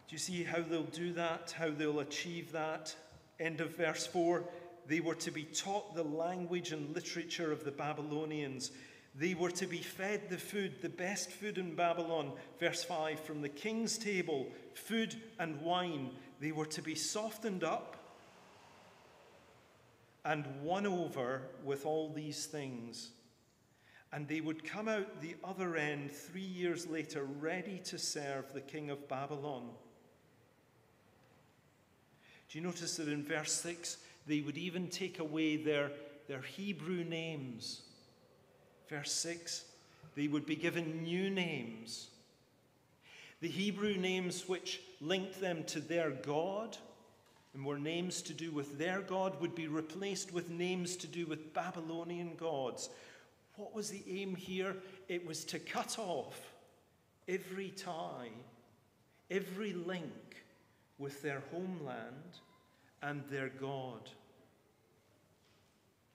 Do 0.09 0.15
you 0.15 0.19
see 0.19 0.45
how 0.45 0.61
they'll 0.61 0.83
do 0.85 1.13
that? 1.15 1.55
How 1.57 1.71
they'll 1.71 2.01
achieve 2.01 2.53
that? 2.53 2.95
End 3.41 3.61
of 3.61 3.77
verse 3.77 4.07
4 4.07 4.45
they 4.89 5.01
were 5.01 5.15
to 5.17 5.31
be 5.31 5.45
taught 5.45 5.95
the 5.95 6.03
language 6.03 6.73
and 6.73 6.95
literature 6.95 7.53
of 7.53 7.65
the 7.65 7.71
Babylonians. 7.71 8.71
They 9.15 9.35
were 9.35 9.51
to 9.53 9.67
be 9.67 9.79
fed 9.79 10.29
the 10.29 10.39
food, 10.39 10.83
the 10.83 10.89
best 10.89 11.31
food 11.31 11.59
in 11.59 11.75
Babylon. 11.75 12.33
Verse 12.59 12.83
5 12.83 13.21
from 13.21 13.43
the 13.43 13.49
king's 13.49 13.97
table, 13.97 14.49
food 14.75 15.17
and 15.39 15.61
wine. 15.63 16.11
They 16.41 16.53
were 16.53 16.67
to 16.67 16.83
be 16.83 16.95
softened 16.95 17.63
up 17.65 17.97
and 20.25 20.45
won 20.63 20.87
over 20.87 21.43
with 21.65 21.87
all 21.87 22.11
these 22.11 22.47
things. 22.47 23.11
And 24.13 24.27
they 24.29 24.41
would 24.41 24.65
come 24.65 24.89
out 24.89 25.21
the 25.21 25.37
other 25.43 25.77
end 25.77 26.11
three 26.11 26.41
years 26.41 26.87
later, 26.87 27.25
ready 27.25 27.81
to 27.85 27.99
serve 27.99 28.53
the 28.53 28.61
king 28.61 28.91
of 28.91 29.09
Babylon. 29.09 29.71
Do 32.49 32.59
you 32.59 32.65
notice 32.65 32.97
that 32.97 33.09
in 33.09 33.25
verse 33.25 33.53
6 33.53 33.97
they 34.27 34.41
would 34.41 34.57
even 34.57 34.89
take 34.89 35.19
away 35.19 35.57
their, 35.57 35.91
their 36.29 36.43
Hebrew 36.43 37.05
names. 37.05 37.83
Verse 38.89 39.13
6 39.13 39.65
they 40.17 40.29
would 40.29 40.47
be 40.47 40.57
given 40.57 41.03
new 41.03 41.29
names. 41.29 42.09
The 43.41 43.49
Hebrew 43.49 43.97
names 43.97 44.49
which 44.49 44.81
linked 45.01 45.41
them 45.41 45.65
to 45.65 45.81
their 45.81 46.11
God 46.11 46.77
and 47.53 47.65
were 47.65 47.79
names 47.79 48.23
to 48.23 48.33
do 48.33 48.51
with 48.51 48.79
their 48.79 49.01
God 49.01 49.41
would 49.41 49.55
be 49.55 49.69
replaced 49.69 50.33
with 50.33 50.51
names 50.51 50.97
to 50.97 51.07
do 51.07 51.27
with 51.27 51.53
Babylonian 51.53 52.37
gods. 52.37 52.91
What 53.57 53.75
was 53.75 53.91
the 53.91 54.03
aim 54.09 54.35
here? 54.35 54.77
It 55.09 55.27
was 55.27 55.45
to 55.47 55.59
cut 55.59 55.99
off 55.99 56.55
every 57.29 57.71
tie, 57.71 58.31
every 59.31 59.73
link 59.73 60.45
with 60.99 61.23
their 61.23 61.43
homeland 61.53 62.39
and 63.03 63.23
their 63.31 63.49
God. 63.49 64.09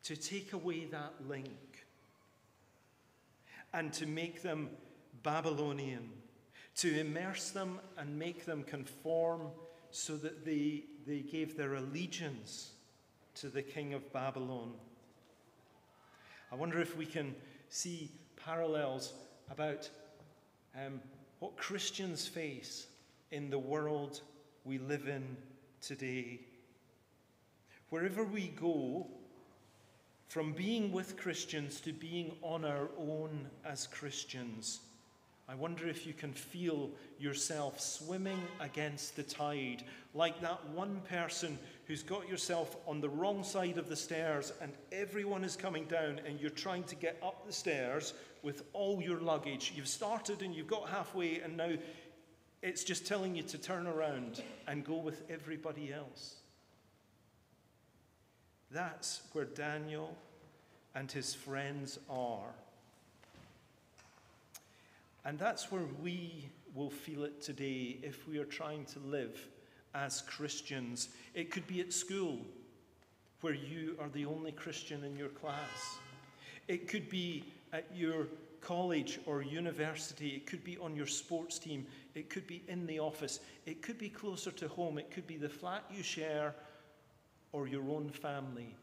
To 0.03 0.15
take 0.15 0.53
away 0.53 0.85
that 0.85 1.13
link 1.27 1.85
and 3.73 3.93
to 3.93 4.05
make 4.05 4.41
them 4.41 4.69
Babylonian, 5.21 6.09
to 6.77 6.99
immerse 6.99 7.51
them 7.51 7.79
and 7.97 8.17
make 8.17 8.45
them 8.45 8.63
conform 8.63 9.49
so 9.91 10.15
that 10.17 10.45
they, 10.45 10.83
they 11.05 11.19
gave 11.19 11.57
their 11.57 11.75
allegiance 11.75 12.71
to 13.35 13.47
the 13.47 13.61
king 13.61 13.93
of 13.93 14.11
Babylon. 14.13 14.73
I 16.51 16.55
wonder 16.55 16.79
if 16.79 16.97
we 16.97 17.05
can 17.05 17.35
see 17.69 18.11
parallels 18.43 19.13
about 19.51 19.89
um, 20.75 20.99
what 21.39 21.55
Christians 21.57 22.27
face 22.27 22.87
in 23.31 23.49
the 23.49 23.59
world 23.59 24.21
we 24.65 24.77
live 24.77 25.07
in 25.07 25.37
today. 25.81 26.39
Wherever 27.89 28.23
we 28.23 28.49
go, 28.49 29.07
from 30.27 30.53
being 30.53 30.91
with 30.91 31.17
Christians 31.17 31.81
to 31.81 31.91
being 31.91 32.35
on 32.43 32.63
our 32.63 32.89
own 32.99 33.47
as 33.65 33.87
Christians, 33.87 34.81
I 35.47 35.55
wonder 35.55 35.87
if 35.87 36.05
you 36.05 36.13
can 36.13 36.31
feel 36.31 36.91
yourself 37.17 37.79
swimming 37.79 38.39
against 38.59 39.15
the 39.15 39.23
tide, 39.23 39.83
like 40.13 40.39
that 40.41 40.63
one 40.69 41.01
person 41.09 41.57
who's 41.87 42.03
got 42.03 42.29
yourself 42.29 42.77
on 42.85 43.01
the 43.01 43.09
wrong 43.09 43.43
side 43.43 43.79
of 43.79 43.89
the 43.89 43.95
stairs 43.95 44.53
and 44.61 44.71
everyone 44.91 45.43
is 45.43 45.55
coming 45.55 45.85
down 45.85 46.21
and 46.27 46.39
you're 46.39 46.51
trying 46.51 46.83
to 46.83 46.95
get 46.95 47.17
up 47.23 47.47
the 47.47 47.51
stairs 47.51 48.13
with 48.43 48.61
all 48.73 49.01
your 49.01 49.19
luggage. 49.19 49.73
You've 49.75 49.87
started 49.87 50.43
and 50.43 50.53
you've 50.53 50.67
got 50.67 50.89
halfway, 50.89 51.39
and 51.39 51.57
now 51.57 51.73
it's 52.61 52.83
just 52.83 53.07
telling 53.07 53.35
you 53.35 53.41
to 53.43 53.57
turn 53.57 53.87
around 53.87 54.43
and 54.67 54.85
go 54.85 54.97
with 54.97 55.23
everybody 55.31 55.91
else. 55.91 56.35
That's 58.71 59.21
where 59.33 59.45
Daniel 59.45 60.15
and 60.95 61.11
his 61.11 61.33
friends 61.33 61.99
are. 62.09 62.53
And 65.25 65.37
that's 65.37 65.71
where 65.71 65.85
we 66.01 66.45
will 66.75 66.89
feel 66.89 67.23
it 67.23 67.41
today 67.41 67.97
if 68.03 68.27
we 68.27 68.37
are 68.37 68.45
trying 68.45 68.85
to 68.85 68.99
live 68.99 69.47
as 69.95 70.21
Christians. 70.21 71.09
It 71.33 71.51
could 71.51 71.67
be 71.67 71.81
at 71.81 71.91
school, 71.91 72.39
where 73.41 73.53
you 73.53 73.95
are 73.99 74.09
the 74.09 74.25
only 74.25 74.51
Christian 74.51 75.03
in 75.03 75.17
your 75.17 75.29
class. 75.29 75.97
It 76.67 76.87
could 76.87 77.09
be 77.09 77.43
at 77.73 77.85
your 77.95 78.27
college 78.61 79.19
or 79.25 79.41
university. 79.41 80.29
It 80.29 80.45
could 80.45 80.63
be 80.63 80.77
on 80.77 80.95
your 80.95 81.07
sports 81.07 81.57
team. 81.57 81.85
It 82.15 82.29
could 82.29 82.45
be 82.45 82.61
in 82.67 82.85
the 82.85 82.99
office. 82.99 83.39
It 83.65 83.81
could 83.81 83.97
be 83.97 84.09
closer 84.09 84.51
to 84.51 84.67
home. 84.67 84.97
It 84.97 85.11
could 85.11 85.25
be 85.25 85.37
the 85.37 85.49
flat 85.49 85.83
you 85.91 86.03
share 86.03 86.53
or 87.51 87.67
your 87.67 87.89
own 87.89 88.09
family. 88.09 88.75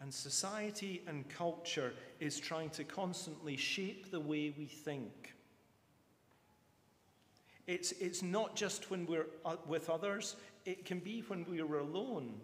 And 0.00 0.12
society 0.12 1.02
and 1.06 1.28
culture 1.28 1.92
is 2.18 2.40
trying 2.40 2.70
to 2.70 2.84
constantly 2.84 3.56
shape 3.56 4.10
the 4.10 4.20
way 4.20 4.52
we 4.58 4.66
think. 4.66 5.34
It's, 7.68 7.92
it's 7.92 8.22
not 8.22 8.56
just 8.56 8.90
when 8.90 9.06
we're 9.06 9.26
uh, 9.44 9.56
with 9.66 9.88
others, 9.88 10.36
it 10.64 10.84
can 10.84 10.98
be 10.98 11.22
when 11.28 11.46
we're 11.48 11.78
alone. 11.78 12.34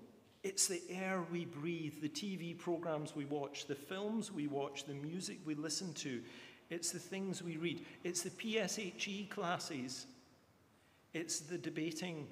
It's 0.44 0.68
the 0.68 0.80
air 0.88 1.24
we 1.32 1.46
breathe, 1.46 1.94
the 2.00 2.08
TV 2.08 2.56
programs 2.56 3.16
we 3.16 3.24
watch, 3.24 3.66
the 3.66 3.74
films 3.74 4.32
we 4.32 4.46
watch, 4.46 4.84
the 4.84 4.94
music 4.94 5.38
we 5.44 5.56
listen 5.56 5.92
to. 5.94 6.22
It's 6.70 6.92
the 6.92 6.98
things 6.98 7.42
we 7.42 7.56
read. 7.56 7.84
It's 8.04 8.22
the 8.22 8.30
PSHE 8.30 9.30
classes. 9.30 10.06
It's 11.12 11.40
the 11.40 11.58
debating 11.58 12.28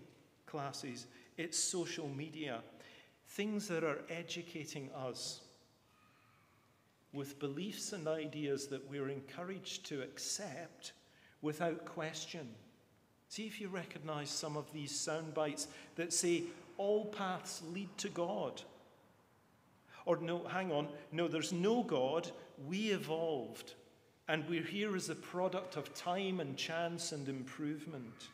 classes. 0.47 1.06
It's 1.37 1.59
social 1.59 2.09
media. 2.09 2.61
Things 3.28 3.69
that 3.69 3.85
are 3.85 4.00
educating 4.09 4.90
us 4.97 5.40
with 7.12 7.38
beliefs 7.38 7.93
and 7.93 8.07
ideas 8.07 8.66
that 8.69 8.88
we're 8.90 9.09
encouraged 9.09 9.87
to 9.87 10.02
accept 10.02 10.93
without 11.43 11.85
question. 11.85 12.49
See 13.28 13.47
if 13.47 13.61
you 13.61 13.69
recognize 13.69 14.31
some 14.31 14.57
of 14.57 14.73
these 14.73 14.93
sound 14.93 15.35
bites 15.35 15.69
that 15.97 16.12
say, 16.12 16.45
all 16.78 17.07
paths 17.07 17.62
lead 17.73 17.88
to 17.99 18.09
God. 18.09 18.62
Or, 20.05 20.19
no, 20.19 20.45
hang 20.45 20.71
on, 20.71 20.88
no, 21.11 21.26
there's 21.26 21.52
no 21.52 21.83
God. 21.83 22.31
We 22.69 22.90
evolved. 22.90 23.75
And 24.28 24.49
we're 24.49 24.62
here 24.62 24.95
as 24.95 25.09
a 25.09 25.14
product 25.14 25.76
of 25.76 25.95
time 25.95 26.40
and 26.40 26.57
chance 26.57 27.12
and 27.12 27.28
improvement. 27.28 28.28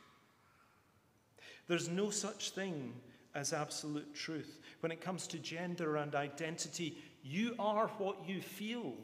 There's 1.68 1.88
no 1.88 2.10
such 2.10 2.50
thing 2.50 2.92
as 3.34 3.52
absolute 3.52 4.14
truth. 4.14 4.58
When 4.80 4.92
it 4.92 5.00
comes 5.00 5.26
to 5.28 5.38
gender 5.38 5.96
and 5.96 6.14
identity, 6.14 6.98
you 7.22 7.54
are 7.58 7.88
what 7.98 8.28
you 8.28 8.40
feel. 8.40 8.94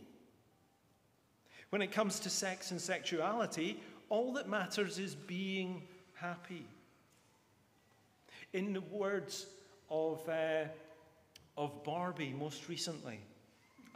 When 1.71 1.83
it 1.83 1.93
comes 1.93 2.21
to 2.21 2.31
sex 2.31 2.71
and 2.71 2.81
sexuality, 2.81 3.81
all 4.09 4.33
that 4.35 4.49
matters 4.49 4.99
is 4.99 5.15
being 5.15 5.83
happy. 6.15 6.65
In 8.53 8.73
the 8.73 8.81
words 8.81 9.47
of, 9.91 10.27
uh, 10.29 10.65
of 11.57 11.85
Barbie 11.85 12.35
most 12.39 12.69
recently, 12.69 13.21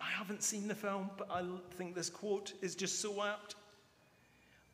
I 0.01 0.11
haven't 0.11 0.43
seen 0.43 0.69
the 0.69 0.75
film, 0.75 1.11
but 1.17 1.31
I 1.31 1.45
think 1.77 1.95
this 1.95 2.11
quote 2.11 2.53
is 2.61 2.75
just 2.75 3.01
so 3.01 3.23
apt. 3.23 3.55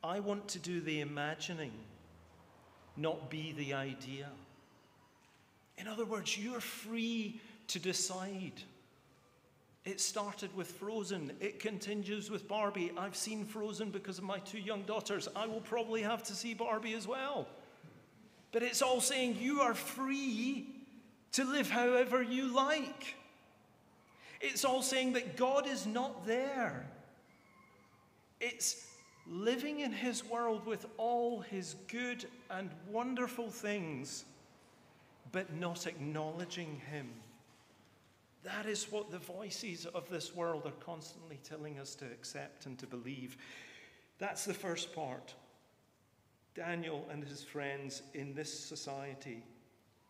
I 0.03 0.19
want 0.19 0.47
to 0.49 0.59
do 0.59 0.81
the 0.81 1.01
imagining, 1.01 1.73
not 2.99 3.29
be 3.29 3.53
the 3.57 3.73
idea. 3.73 4.27
In 5.77 5.87
other 5.87 6.05
words, 6.05 6.37
you're 6.37 6.59
free 6.59 7.39
to 7.67 7.79
decide. 7.79 8.61
It 9.85 10.01
started 10.01 10.55
with 10.55 10.67
Frozen. 10.67 11.31
It 11.39 11.59
continues 11.59 12.29
with 12.29 12.47
Barbie. 12.47 12.91
I've 12.97 13.15
seen 13.15 13.45
Frozen 13.45 13.91
because 13.91 14.17
of 14.17 14.23
my 14.23 14.39
two 14.39 14.59
young 14.59 14.83
daughters. 14.83 15.27
I 15.35 15.47
will 15.47 15.61
probably 15.61 16.01
have 16.01 16.23
to 16.23 16.33
see 16.33 16.53
Barbie 16.53 16.93
as 16.93 17.07
well. 17.07 17.47
But 18.51 18.63
it's 18.63 18.81
all 18.81 18.99
saying 18.99 19.37
you 19.39 19.61
are 19.61 19.73
free 19.73 20.67
to 21.33 21.43
live 21.45 21.69
however 21.69 22.21
you 22.21 22.53
like. 22.53 23.15
It's 24.41 24.65
all 24.65 24.81
saying 24.81 25.13
that 25.13 25.37
God 25.37 25.67
is 25.67 25.85
not 25.85 26.25
there. 26.25 26.85
It's 28.39 28.88
living 29.29 29.81
in 29.81 29.91
His 29.91 30.25
world 30.25 30.65
with 30.65 30.85
all 30.97 31.41
His 31.41 31.75
good 31.87 32.25
and 32.49 32.69
wonderful 32.89 33.49
things, 33.49 34.25
but 35.31 35.53
not 35.53 35.87
acknowledging 35.87 36.81
Him. 36.91 37.09
That 38.43 38.65
is 38.65 38.91
what 38.91 39.11
the 39.11 39.19
voices 39.19 39.85
of 39.85 40.09
this 40.09 40.35
world 40.35 40.65
are 40.65 40.85
constantly 40.85 41.39
telling 41.43 41.77
us 41.77 41.93
to 41.95 42.05
accept 42.05 42.65
and 42.65 42.77
to 42.79 42.87
believe. 42.87 43.37
That's 44.17 44.45
the 44.45 44.53
first 44.53 44.93
part. 44.93 45.33
Daniel 46.55 47.05
and 47.11 47.23
his 47.23 47.43
friends 47.43 48.01
in 48.13 48.33
this 48.33 48.51
society, 48.51 49.43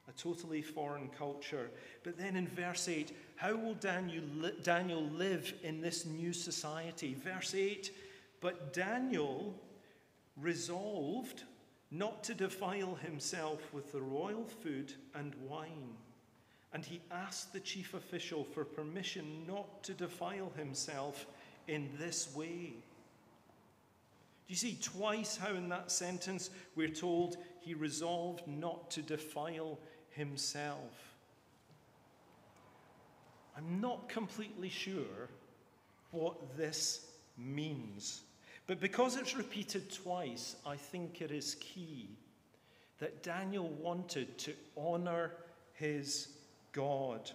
a 0.08 0.12
totally 0.13 0.62
foreign 0.62 1.10
culture. 1.10 1.69
But 2.03 2.17
then 2.17 2.36
in 2.36 2.47
verse 2.47 2.88
8, 2.88 3.15
how 3.36 3.55
will 3.55 3.75
Daniel, 3.75 4.23
Daniel 4.63 5.03
live 5.03 5.53
in 5.63 5.82
this 5.82 6.05
new 6.05 6.34
society? 6.34 7.15
Verse 7.15 7.53
8, 7.53 7.91
but 8.41 8.73
Daniel 8.73 9.56
resolved 10.38 11.43
not 11.91 12.23
to 12.23 12.34
defile 12.34 12.95
himself 12.95 13.73
with 13.73 13.91
the 13.91 14.02
royal 14.02 14.45
food 14.45 14.93
and 15.15 15.34
wine. 15.47 15.95
And 16.71 16.86
he 16.86 17.02
asked 17.12 17.52
the 17.52 17.60
chief 17.60 17.93
official 17.95 18.43
for 18.43 18.63
permission 18.63 19.45
not 19.47 19.84
to 19.84 19.93
defile 19.93 20.52
himself 20.56 21.25
in 21.67 21.89
this 21.97 22.34
way. 22.36 22.73
Do 24.47 24.54
you 24.54 24.56
see 24.56 24.78
twice 24.82 25.36
how 25.36 25.54
in 25.54 25.69
that 25.69 25.91
sentence 25.91 26.52
we're 26.75 26.89
told 26.89 27.38
he 27.60 27.73
resolved 27.73 28.47
not 28.47 28.91
to 28.91 29.02
defile 29.02 29.80
himself? 30.12 31.15
I'm 33.58 33.82
not 33.82 34.10
completely 34.10 34.69
sure 34.69 35.30
what 36.12 36.56
this 36.56 37.06
means. 37.38 38.21
But 38.69 38.79
because 38.79 39.17
it's 39.17 39.36
repeated 39.36 39.91
twice, 39.91 40.55
I 40.63 40.75
think 40.75 41.23
it 41.23 41.32
is 41.32 41.55
key 41.55 42.08
that 42.99 43.23
Daniel 43.23 43.67
wanted 43.67 44.38
to 44.38 44.53
honor 44.77 45.32
his 45.73 46.27
God. 46.71 47.32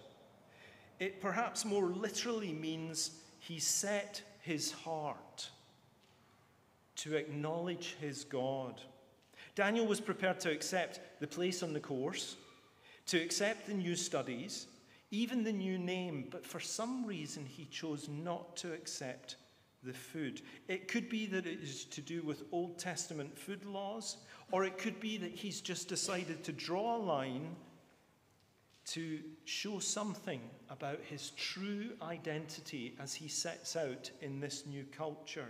It 0.97 1.19
perhaps 1.19 1.65
more 1.65 1.87
literally 1.87 2.53
means 2.53 3.19
he 3.39 3.59
set 3.59 4.21
his 4.43 4.71
heart 4.71 5.49
to 6.95 7.15
acknowledge 7.17 7.97
his 7.99 8.23
God. 8.23 8.79
Daniel 9.55 9.85
was 9.85 9.99
prepared 9.99 10.39
to 10.39 10.51
accept 10.53 11.01
the 11.19 11.27
place 11.27 11.61
on 11.61 11.73
the 11.73 11.81
course, 11.81 12.37
to 13.07 13.21
accept 13.21 13.67
the 13.67 13.73
new 13.73 13.97
studies, 13.97 14.67
even 15.11 15.43
the 15.43 15.51
new 15.51 15.77
name, 15.77 16.29
but 16.31 16.45
for 16.45 16.61
some 16.61 17.05
reason 17.05 17.45
he 17.45 17.65
chose 17.65 18.07
not 18.07 18.55
to 18.55 18.71
accept 18.71 19.35
the 19.85 19.93
food. 19.93 20.41
It 20.67 20.87
could 20.87 21.09
be 21.09 21.25
that 21.27 21.45
it 21.45 21.59
is 21.61 21.85
to 21.85 22.01
do 22.01 22.21
with 22.21 22.43
Old 22.51 22.77
Testament 22.77 23.37
food 23.37 23.65
laws, 23.65 24.17
or 24.51 24.65
it 24.65 24.77
could 24.77 24.99
be 24.99 25.17
that 25.17 25.31
he's 25.31 25.61
just 25.61 25.87
decided 25.87 26.43
to 26.43 26.51
draw 26.51 26.97
a 26.97 26.99
line 26.99 27.55
to 28.85 29.19
show 29.45 29.79
something 29.79 30.41
about 30.69 30.99
his 31.09 31.31
true 31.31 31.89
identity 32.01 32.95
as 32.99 33.15
he 33.15 33.27
sets 33.27 33.75
out 33.75 34.11
in 34.21 34.39
this 34.39 34.65
new 34.65 34.85
culture. 34.95 35.47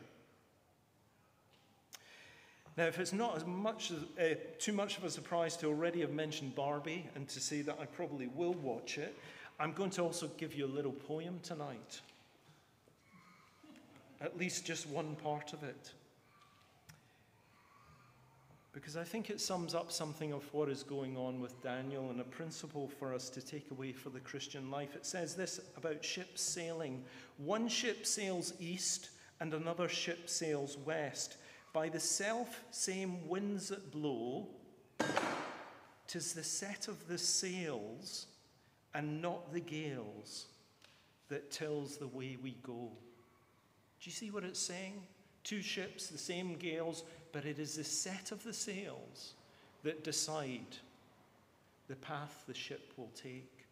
Now, 2.77 2.85
if 2.85 2.99
it's 2.99 3.13
not 3.13 3.37
as 3.37 3.45
much 3.45 3.91
as, 3.91 3.99
uh, 4.19 4.35
too 4.59 4.73
much 4.73 4.97
of 4.97 5.05
a 5.05 5.09
surprise 5.09 5.55
to 5.57 5.67
already 5.67 6.01
have 6.01 6.11
mentioned 6.11 6.55
Barbie 6.55 7.09
and 7.15 7.27
to 7.29 7.39
say 7.39 7.61
that 7.61 7.77
I 7.79 7.85
probably 7.85 8.27
will 8.27 8.53
watch 8.53 8.97
it, 8.97 9.15
I'm 9.59 9.71
going 9.71 9.91
to 9.91 10.01
also 10.01 10.27
give 10.37 10.53
you 10.53 10.65
a 10.65 10.67
little 10.67 10.91
poem 10.91 11.39
tonight. 11.41 12.01
At 14.25 14.39
least 14.39 14.65
just 14.65 14.89
one 14.89 15.15
part 15.15 15.53
of 15.53 15.63
it. 15.63 15.91
Because 18.73 18.97
I 18.97 19.03
think 19.03 19.29
it 19.29 19.39
sums 19.39 19.75
up 19.75 19.91
something 19.91 20.33
of 20.33 20.51
what 20.51 20.67
is 20.67 20.81
going 20.81 21.15
on 21.15 21.39
with 21.39 21.61
Daniel 21.61 22.09
and 22.09 22.19
a 22.19 22.23
principle 22.23 22.87
for 22.87 23.13
us 23.13 23.29
to 23.29 23.41
take 23.41 23.69
away 23.69 23.91
for 23.91 24.09
the 24.09 24.19
Christian 24.19 24.71
life. 24.71 24.95
It 24.95 25.05
says 25.05 25.35
this 25.35 25.59
about 25.77 26.03
ships 26.03 26.41
sailing 26.41 27.05
one 27.37 27.67
ship 27.67 28.03
sails 28.03 28.53
east 28.59 29.11
and 29.39 29.53
another 29.53 29.87
ship 29.87 30.27
sails 30.27 30.75
west 30.75 31.37
by 31.71 31.87
the 31.87 31.99
self 31.99 32.63
same 32.71 33.27
winds 33.27 33.69
that 33.69 33.91
blow, 33.91 34.47
tis 36.07 36.33
the 36.33 36.43
set 36.43 36.87
of 36.87 37.07
the 37.07 37.19
sails 37.19 38.25
and 38.95 39.21
not 39.21 39.53
the 39.53 39.59
gales 39.59 40.47
that 41.29 41.51
tells 41.51 41.97
the 41.97 42.07
way 42.07 42.37
we 42.41 42.55
go. 42.63 42.89
Do 44.05 44.11
you 44.11 44.15
see 44.15 44.29
what 44.29 44.43
it's 44.43 44.59
saying? 44.59 45.01
Two 45.43 45.63
ships, 45.63 46.09
the 46.09 46.17
same 46.19 46.57
gales, 46.57 47.03
but 47.31 47.43
it 47.43 47.57
is 47.57 47.77
the 47.77 47.83
set 47.83 48.31
of 48.31 48.43
the 48.43 48.53
sails 48.53 49.33
that 49.81 50.03
decide 50.03 50.77
the 51.87 51.95
path 51.95 52.43
the 52.45 52.53
ship 52.53 52.93
will 52.97 53.09
take. 53.15 53.65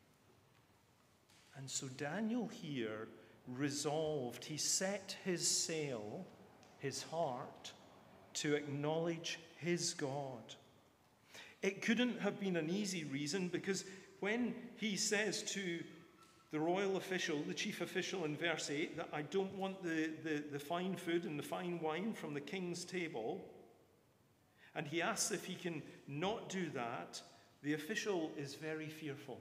And 1.55 1.69
so 1.69 1.85
Daniel 1.97 2.47
here 2.47 3.09
resolved, 3.47 4.43
he 4.43 4.57
set 4.57 5.15
his 5.23 5.47
sail, 5.47 6.25
his 6.79 7.03
heart, 7.03 7.71
to 8.33 8.55
acknowledge 8.55 9.37
his 9.57 9.93
God. 9.93 10.55
It 11.61 11.83
couldn't 11.83 12.21
have 12.21 12.39
been 12.39 12.55
an 12.55 12.71
easy 12.71 13.03
reason 13.03 13.49
because 13.49 13.85
when 14.19 14.55
he 14.77 14.97
says 14.97 15.43
to 15.51 15.83
the 16.53 16.59
royal 16.59 16.97
official, 16.97 17.41
the 17.47 17.53
chief 17.53 17.81
official 17.81 18.25
in 18.25 18.37
verse 18.37 18.69
8, 18.69 18.95
that 18.95 19.09
I 19.11 19.23
don't 19.23 19.53
want 19.55 19.81
the, 19.81 20.11
the, 20.23 20.43
the 20.51 20.59
fine 20.59 20.95
food 20.95 21.25
and 21.25 21.37
the 21.37 21.43
fine 21.43 21.79
wine 21.79 22.13
from 22.13 22.35
the 22.35 22.39
king's 22.39 22.85
table, 22.85 23.43
and 24.75 24.85
he 24.85 25.01
asks 25.01 25.31
if 25.31 25.45
he 25.45 25.55
can 25.55 25.81
not 26.07 26.49
do 26.49 26.69
that, 26.75 27.19
the 27.63 27.73
official 27.73 28.29
is 28.37 28.53
very 28.53 28.87
fearful. 28.87 29.39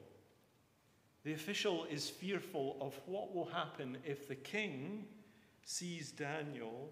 The 1.25 1.35
official 1.35 1.85
is 1.90 2.09
fearful 2.09 2.79
of 2.81 2.98
what 3.05 3.35
will 3.35 3.44
happen 3.44 3.98
if 4.07 4.27
the 4.27 4.35
king 4.35 5.05
sees 5.64 6.12
Daniel 6.12 6.88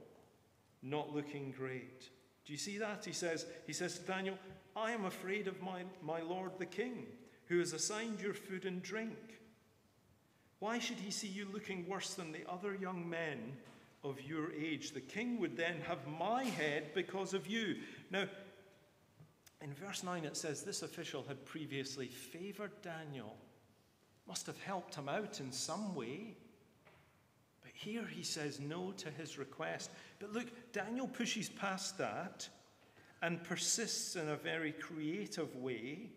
not 0.83 1.15
looking 1.15 1.51
great. 1.51 2.11
Do 2.45 2.53
you 2.53 2.59
see 2.59 2.77
that? 2.77 3.07
He 3.07 3.13
says, 3.13 3.47
he 3.67 3.73
says 3.73 3.99
to 3.99 4.05
Daniel, 4.05 4.37
I 4.77 4.93
am 4.93 5.07
afraid 5.07 5.49
of 5.49 5.63
my, 5.63 5.85
my 6.03 6.21
lord 6.21 6.53
the 6.59 6.67
king, 6.67 7.07
who 7.47 7.59
has 7.59 7.73
assigned 7.73 8.21
your 8.21 8.35
food 8.35 8.67
and 8.67 8.83
drink. 8.83 9.39
Why 10.61 10.79
should 10.79 10.99
he 10.99 11.11
see 11.11 11.27
you 11.27 11.46
looking 11.53 11.88
worse 11.88 12.14
than 12.14 12.33
the 12.33 12.49
other 12.49 12.75
young 12.75 13.09
men 13.09 13.38
of 14.05 14.20
your 14.20 14.53
age? 14.53 14.92
The 14.92 15.01
king 15.01 15.40
would 15.40 15.57
then 15.57 15.81
have 15.88 16.07
my 16.07 16.44
head 16.44 16.92
because 16.94 17.33
of 17.33 17.46
you. 17.46 17.77
Now, 18.11 18.27
in 19.62 19.73
verse 19.75 20.03
9, 20.03 20.25
it 20.25 20.37
says 20.37 20.62
this 20.62 20.83
official 20.83 21.25
had 21.27 21.44
previously 21.46 22.09
favored 22.09 22.73
Daniel, 22.83 23.37
must 24.29 24.46
have 24.46 24.61
helped 24.61 24.94
him 24.94 25.09
out 25.09 25.40
in 25.40 25.51
some 25.51 25.94
way. 25.94 26.37
But 27.62 27.73
here 27.75 28.07
he 28.07 28.23
says 28.23 28.61
no 28.61 28.92
to 28.99 29.11
his 29.11 29.38
request. 29.38 29.90
But 30.18 30.35
look, 30.35 30.73
Daniel 30.73 31.09
pushes 31.09 31.49
past 31.49 31.96
that 31.96 32.49
and 33.23 33.42
persists 33.44 34.16
in 34.16 34.29
a 34.29 34.37
very 34.37 34.73
creative 34.73 35.57
way. 35.57 36.11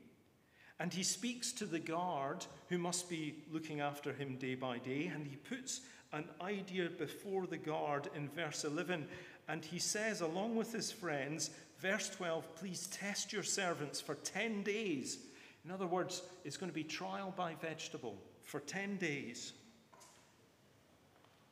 And 0.83 0.93
he 0.93 1.03
speaks 1.03 1.53
to 1.53 1.65
the 1.65 1.79
guard 1.79 2.45
who 2.67 2.77
must 2.77 3.09
be 3.09 3.35
looking 3.53 3.79
after 3.79 4.11
him 4.11 4.35
day 4.35 4.53
by 4.53 4.79
day. 4.79 5.09
And 5.15 5.25
he 5.25 5.37
puts 5.37 5.79
an 6.11 6.25
idea 6.41 6.89
before 6.89 7.47
the 7.47 7.55
guard 7.55 8.09
in 8.13 8.27
verse 8.27 8.65
11. 8.65 9.07
And 9.47 9.63
he 9.63 9.79
says, 9.79 10.19
along 10.19 10.57
with 10.57 10.73
his 10.73 10.91
friends, 10.91 11.51
verse 11.79 12.09
12, 12.09 12.55
please 12.57 12.87
test 12.87 13.31
your 13.31 13.43
servants 13.43 14.01
for 14.01 14.15
10 14.15 14.63
days. 14.63 15.19
In 15.63 15.71
other 15.71 15.87
words, 15.87 16.21
it's 16.43 16.57
going 16.57 16.69
to 16.69 16.75
be 16.75 16.83
trial 16.83 17.33
by 17.37 17.55
vegetable 17.61 18.17
for 18.43 18.59
10 18.59 18.97
days. 18.97 19.53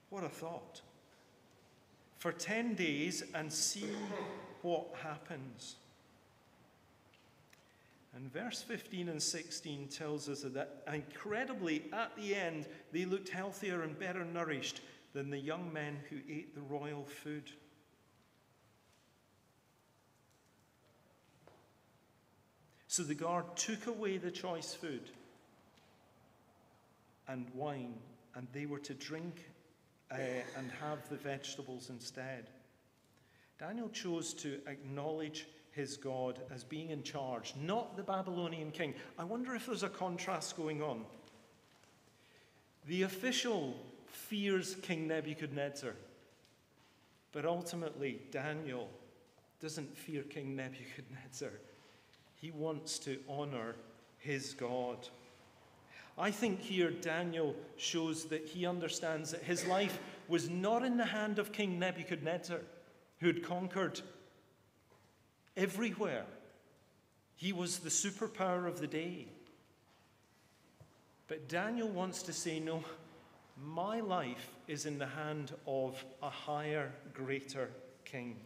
What 0.09 0.25
a 0.25 0.29
thought. 0.29 0.81
For 2.17 2.33
10 2.33 2.73
days 2.75 3.23
and 3.33 3.49
see 3.49 3.87
what 4.61 4.87
happens. 5.01 5.77
And 8.13 8.31
verse 8.31 8.61
15 8.61 9.07
and 9.09 9.21
16 9.21 9.87
tells 9.87 10.27
us 10.27 10.41
that 10.41 10.83
incredibly, 10.91 11.83
at 11.93 12.15
the 12.17 12.35
end, 12.35 12.67
they 12.91 13.05
looked 13.05 13.29
healthier 13.29 13.83
and 13.83 13.97
better 13.97 14.25
nourished 14.25 14.81
than 15.13 15.29
the 15.29 15.37
young 15.37 15.71
men 15.71 15.97
who 16.09 16.17
ate 16.29 16.53
the 16.53 16.61
royal 16.61 17.05
food. 17.05 17.51
So 22.87 23.03
the 23.03 23.15
guard 23.15 23.55
took 23.55 23.87
away 23.87 24.17
the 24.17 24.31
choice 24.31 24.73
food 24.73 25.09
and 27.29 27.47
wine, 27.53 27.93
and 28.35 28.45
they 28.51 28.65
were 28.65 28.79
to 28.79 28.93
drink 28.93 29.45
uh, 30.11 30.17
and 30.57 30.69
have 30.81 31.07
the 31.09 31.15
vegetables 31.15 31.89
instead. 31.89 32.49
Daniel 33.57 33.87
chose 33.89 34.33
to 34.33 34.59
acknowledge 34.67 35.47
his 35.71 35.97
God 35.97 36.39
as 36.53 36.63
being 36.63 36.89
in 36.89 37.03
charge, 37.03 37.53
not 37.61 37.95
the 37.95 38.03
Babylonian 38.03 38.71
king. 38.71 38.93
I 39.17 39.23
wonder 39.23 39.55
if 39.55 39.65
there's 39.65 39.83
a 39.83 39.89
contrast 39.89 40.57
going 40.57 40.81
on. 40.81 41.05
The 42.87 43.03
official 43.03 43.75
fears 44.07 44.75
King 44.81 45.07
Nebuchadnezzar, 45.07 45.93
but 47.31 47.45
ultimately, 47.45 48.19
Daniel 48.31 48.89
doesn't 49.61 49.95
fear 49.97 50.23
King 50.23 50.55
Nebuchadnezzar. 50.55 51.51
He 52.35 52.51
wants 52.51 52.99
to 52.99 53.19
honor 53.29 53.75
his 54.17 54.53
God. 54.53 54.97
I 56.17 56.31
think 56.31 56.59
here 56.59 56.91
Daniel 56.91 57.55
shows 57.77 58.25
that 58.25 58.45
he 58.45 58.65
understands 58.65 59.31
that 59.31 59.43
his 59.43 59.65
life 59.67 59.99
was 60.27 60.49
not 60.49 60.83
in 60.83 60.97
the 60.97 61.05
hand 61.05 61.39
of 61.39 61.51
King 61.51 61.79
Nebuchadnezzar, 61.79 62.59
who 63.19 63.27
had 63.27 63.43
conquered 63.43 64.01
everywhere. 65.55 66.25
He 67.35 67.53
was 67.53 67.79
the 67.79 67.89
superpower 67.89 68.67
of 68.67 68.79
the 68.79 68.87
day. 68.87 69.27
But 71.27 71.47
Daniel 71.47 71.89
wants 71.89 72.23
to 72.23 72.33
say, 72.33 72.59
no, 72.59 72.83
my 73.63 73.99
life 73.99 74.51
is 74.67 74.85
in 74.85 74.97
the 74.97 75.07
hand 75.07 75.53
of 75.65 76.03
a 76.21 76.29
higher, 76.29 76.91
greater 77.13 77.69
king. 78.05 78.37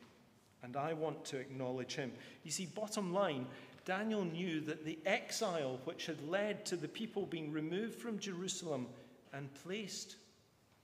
And 0.63 0.75
I 0.75 0.93
want 0.93 1.25
to 1.25 1.37
acknowledge 1.37 1.95
him. 1.95 2.11
You 2.43 2.51
see, 2.51 2.65
bottom 2.67 3.13
line, 3.13 3.47
Daniel 3.85 4.23
knew 4.23 4.61
that 4.61 4.83
the 4.83 4.97
exile 5.05 5.79
which 5.85 6.07
had 6.07 6.27
led 6.27 6.65
to 6.65 6.75
the 6.75 6.87
people 6.87 7.25
being 7.25 7.51
removed 7.51 7.95
from 7.95 8.17
Jerusalem 8.17 8.87
and 9.33 9.53
placed 9.63 10.15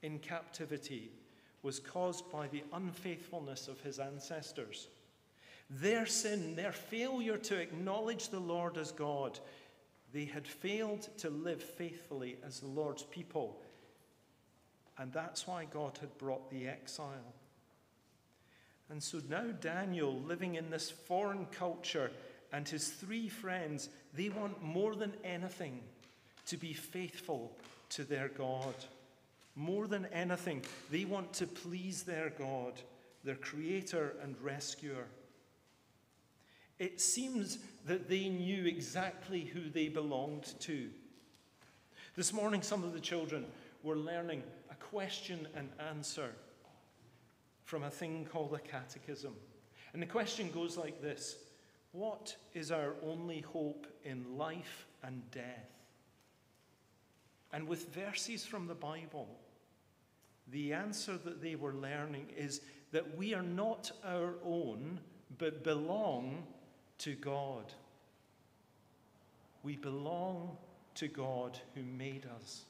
in 0.04 0.20
captivity 0.20 1.12
was 1.64 1.80
caused 1.80 2.30
by 2.32 2.48
the 2.48 2.64
unfaithfulness 2.74 3.68
of 3.68 3.80
his 3.82 4.00
ancestors. 4.00 4.88
Their 5.72 6.06
sin, 6.06 6.56
their 6.56 6.74
failure 6.74 7.38
to 7.38 7.56
acknowledge 7.56 8.28
the 8.28 8.40
Lord 8.40 8.78
as 8.78 8.92
God, 8.92 9.40
they 10.14 10.26
had 10.26 10.46
failed 10.46 11.08
to 11.20 11.30
live 11.30 11.64
faithfully 11.64 12.38
as 12.46 12.60
the 12.60 12.68
Lord's 12.68 13.04
people. 13.04 13.58
And 14.98 15.14
that's 15.14 15.48
why 15.48 15.66
God 15.66 15.98
had 16.02 16.18
brought 16.18 16.52
the 16.52 16.68
exile. 16.68 17.34
And 18.90 19.02
so 19.02 19.22
now 19.30 19.46
Daniel, 19.62 20.20
living 20.28 20.56
in 20.56 20.70
this 20.70 20.92
foreign 20.92 21.46
culture, 21.46 22.12
and 22.52 22.68
his 22.68 22.90
three 22.90 23.30
friends, 23.30 23.88
they 24.14 24.28
want 24.28 24.62
more 24.62 24.96
than 24.96 25.14
anything 25.24 25.80
to 26.48 26.58
be 26.58 26.74
faithful 26.74 27.56
to 27.92 28.04
their 28.04 28.28
God. 28.28 28.76
More 29.56 29.88
than 29.88 30.06
anything, 30.08 30.64
they 30.92 31.06
want 31.06 31.32
to 31.34 31.48
please 31.48 32.04
their 32.04 32.32
God, 32.32 32.74
their 33.24 33.36
creator 33.36 34.16
and 34.22 34.36
rescuer. 34.42 35.06
It 36.82 37.00
seems 37.00 37.60
that 37.86 38.10
they 38.10 38.28
knew 38.28 38.66
exactly 38.66 39.42
who 39.42 39.70
they 39.70 39.88
belonged 39.88 40.60
to. 40.62 40.90
This 42.16 42.34
morning, 42.34 42.64
some 42.64 42.84
of 42.84 42.94
the 42.94 43.00
children 43.00 43.46
were 43.84 43.98
learning 43.98 44.42
a 44.72 44.74
question 44.74 45.48
and 45.56 45.70
answer 45.92 46.32
from 47.66 47.84
a 47.84 47.92
thing 47.92 48.26
called 48.26 48.56
a 48.56 48.60
catechism. 48.60 49.36
And 49.94 50.02
the 50.02 50.08
question 50.08 50.50
goes 50.50 50.76
like 50.76 51.04
this 51.04 51.36
what 51.92 52.36
is 52.56 52.72
our 52.72 52.96
only 53.04 53.42
hope 53.42 53.86
in 54.04 54.36
life 54.36 54.88
and 55.04 55.22
death? 55.30 55.70
And 57.54 57.68
with 57.68 57.94
verses 57.94 58.44
from 58.44 58.66
the 58.66 58.74
Bible, 58.74 59.30
the 60.48 60.74
answer 60.74 61.20
that 61.26 61.44
they 61.44 61.54
were 61.54 61.76
learning 61.76 62.30
is 62.36 62.62
that 62.92 63.16
we 63.16 63.36
are 63.36 63.44
not 63.44 63.92
our 64.04 64.34
own, 64.44 65.00
but 65.38 65.64
belong 65.64 66.44
to 67.02 67.16
God. 67.16 67.74
We 69.64 69.76
belong 69.76 70.58
to 70.96 71.08
God 71.08 71.60
who 71.76 71.84
made 71.84 72.26
us. 72.36 72.64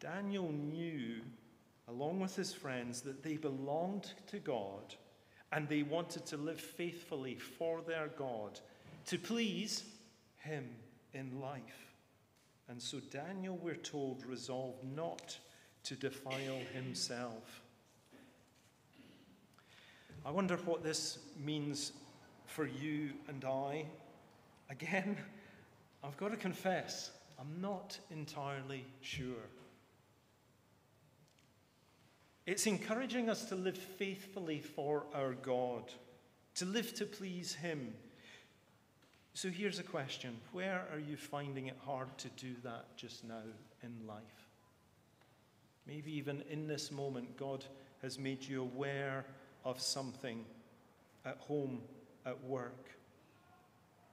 Daniel 0.00 0.52
knew, 0.52 1.20
along 1.88 2.20
with 2.20 2.36
his 2.36 2.52
friends, 2.52 3.00
that 3.02 3.22
they 3.22 3.36
belonged 3.36 4.12
to 4.28 4.38
God 4.38 4.94
and 5.52 5.68
they 5.68 5.82
wanted 5.82 6.26
to 6.26 6.36
live 6.36 6.60
faithfully 6.60 7.36
for 7.36 7.80
their 7.82 8.08
God, 8.18 8.60
to 9.06 9.18
please 9.18 9.84
Him 10.38 10.68
in 11.14 11.40
life. 11.40 11.94
And 12.68 12.82
so 12.82 12.98
Daniel, 13.10 13.56
we're 13.62 13.76
told, 13.76 14.24
resolved 14.26 14.82
not 14.84 15.38
to 15.84 15.94
defile 15.94 16.60
himself. 16.74 17.62
I 20.26 20.30
wonder 20.32 20.56
what 20.56 20.82
this 20.82 21.20
means 21.38 21.92
for 22.46 22.66
you 22.66 23.10
and 23.28 23.44
I. 23.44 23.86
Again, 24.68 25.16
I've 26.04 26.16
got 26.16 26.32
to 26.32 26.36
confess, 26.36 27.12
I'm 27.38 27.60
not 27.60 27.96
entirely 28.10 28.84
sure. 29.00 29.46
It's 32.44 32.66
encouraging 32.66 33.30
us 33.30 33.44
to 33.50 33.54
live 33.54 33.78
faithfully 33.78 34.58
for 34.58 35.04
our 35.14 35.34
God, 35.34 35.92
to 36.56 36.64
live 36.64 36.92
to 36.94 37.04
please 37.06 37.54
Him. 37.54 37.94
So 39.32 39.48
here's 39.48 39.78
a 39.78 39.84
question 39.84 40.38
Where 40.50 40.88
are 40.92 40.98
you 40.98 41.16
finding 41.16 41.68
it 41.68 41.76
hard 41.84 42.18
to 42.18 42.28
do 42.30 42.56
that 42.64 42.96
just 42.96 43.22
now 43.22 43.42
in 43.84 43.92
life? 44.08 44.48
Maybe 45.86 46.10
even 46.16 46.42
in 46.50 46.66
this 46.66 46.90
moment, 46.90 47.36
God 47.36 47.64
has 48.02 48.18
made 48.18 48.42
you 48.42 48.62
aware 48.62 49.24
of 49.66 49.80
something 49.80 50.44
at 51.24 51.36
home, 51.38 51.80
at 52.24 52.42
work, 52.44 52.88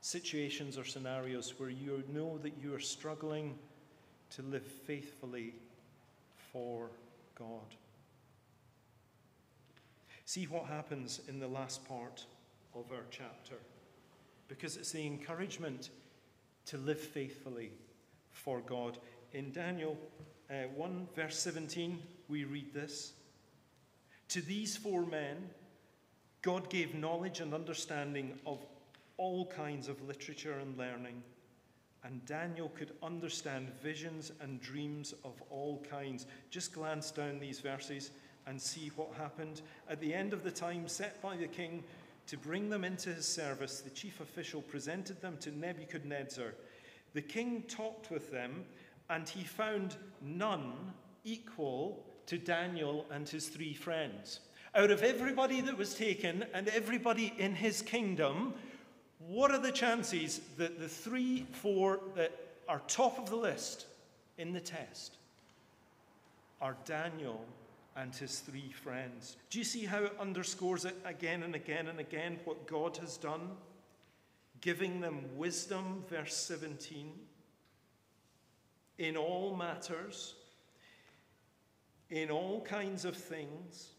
situations 0.01 0.79
or 0.79 0.83
scenarios 0.83 1.53
where 1.57 1.69
you 1.69 2.03
know 2.11 2.39
that 2.39 2.53
you 2.61 2.73
are 2.73 2.79
struggling 2.79 3.55
to 4.31 4.41
live 4.41 4.65
faithfully 4.65 5.53
for 6.51 6.89
God. 7.37 7.75
See 10.25 10.45
what 10.45 10.65
happens 10.65 11.21
in 11.27 11.39
the 11.39 11.47
last 11.47 11.87
part 11.87 12.25
of 12.73 12.85
our 12.91 13.05
chapter, 13.11 13.57
because 14.47 14.75
it's 14.75 14.91
the 14.91 15.05
encouragement 15.05 15.91
to 16.65 16.77
live 16.77 16.99
faithfully 16.99 17.71
for 18.31 18.59
God. 18.61 18.97
In 19.33 19.51
Daniel 19.51 19.97
uh, 20.49 20.63
1, 20.75 21.07
verse 21.15 21.37
17, 21.37 22.01
we 22.27 22.43
read 22.43 22.73
this 22.73 23.13
To 24.29 24.41
these 24.41 24.77
four 24.77 25.05
men, 25.05 25.49
God 26.41 26.69
gave 26.69 26.95
knowledge 26.95 27.39
and 27.39 27.53
understanding 27.53 28.37
of 28.45 28.65
all 29.17 29.45
kinds 29.45 29.87
of 29.87 30.01
literature 30.07 30.59
and 30.59 30.77
learning. 30.77 31.23
And 32.03 32.25
Daniel 32.25 32.69
could 32.75 32.91
understand 33.01 33.69
visions 33.81 34.31
and 34.41 34.59
dreams 34.59 35.13
of 35.23 35.41
all 35.49 35.85
kinds. 35.89 36.25
Just 36.49 36.73
glance 36.73 37.11
down 37.11 37.39
these 37.39 37.61
verses 37.61 38.11
and 38.45 38.61
see 38.61 38.91
what 38.95 39.13
happened. 39.13 39.61
At 39.89 40.01
the 40.01 40.13
end 40.13 40.33
of 40.33 40.43
the 40.43 40.51
time 40.51 40.87
set 40.87 41.21
by 41.21 41.37
the 41.37 41.47
king 41.47 41.83
to 42.27 42.37
bring 42.37 42.69
them 42.69 42.83
into 42.83 43.13
his 43.13 43.25
service, 43.25 43.81
the 43.81 43.89
chief 43.89 44.19
official 44.19 44.61
presented 44.61 45.21
them 45.21 45.37
to 45.41 45.57
Nebuchadnezzar. 45.57 46.53
The 47.13 47.21
king 47.21 47.63
talked 47.67 48.11
with 48.11 48.31
them, 48.31 48.65
and 49.09 49.27
he 49.29 49.43
found 49.43 49.95
none 50.21 50.73
equal 51.23 52.05
to 52.27 52.37
Daniel 52.37 53.05
and 53.11 53.27
his 53.27 53.47
three 53.47 53.73
friends. 53.73 54.39
Out 54.75 54.91
of 54.91 55.03
everybody 55.03 55.61
that 55.61 55.77
was 55.77 55.93
taken 55.93 56.45
and 56.53 56.67
everybody 56.69 57.33
in 57.37 57.53
his 57.53 57.81
kingdom, 57.81 58.53
what 59.27 59.51
are 59.51 59.59
the 59.59 59.71
chances 59.71 60.41
that 60.57 60.79
the 60.79 60.87
three, 60.87 61.45
four 61.51 61.99
that 62.15 62.31
are 62.67 62.81
top 62.87 63.19
of 63.19 63.29
the 63.29 63.35
list 63.35 63.85
in 64.37 64.53
the 64.53 64.59
test 64.59 65.17
are 66.61 66.75
Daniel 66.85 67.45
and 67.95 68.15
his 68.15 68.39
three 68.39 68.71
friends? 68.71 69.37
Do 69.49 69.59
you 69.59 69.65
see 69.65 69.85
how 69.85 70.03
it 70.03 70.13
underscores 70.19 70.85
it 70.85 70.95
again 71.05 71.43
and 71.43 71.55
again 71.55 71.87
and 71.87 71.99
again 71.99 72.39
what 72.45 72.67
God 72.67 72.97
has 72.97 73.17
done? 73.17 73.51
Giving 74.61 75.01
them 75.01 75.25
wisdom, 75.35 76.03
verse 76.09 76.35
17, 76.35 77.11
in 78.97 79.17
all 79.17 79.55
matters, 79.55 80.35
in 82.13 82.29
all 82.29 82.61
kinds 82.61 83.05
of 83.05 83.17
things. 83.17 83.89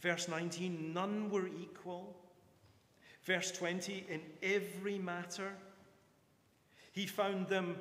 Verse 0.00 0.26
19, 0.26 0.94
none 0.94 1.28
were 1.28 1.46
equal. 1.46 2.16
Verse 3.24 3.52
20, 3.52 4.06
in 4.08 4.22
every 4.42 4.98
matter, 4.98 5.52
he 6.92 7.06
found 7.06 7.46
them 7.46 7.76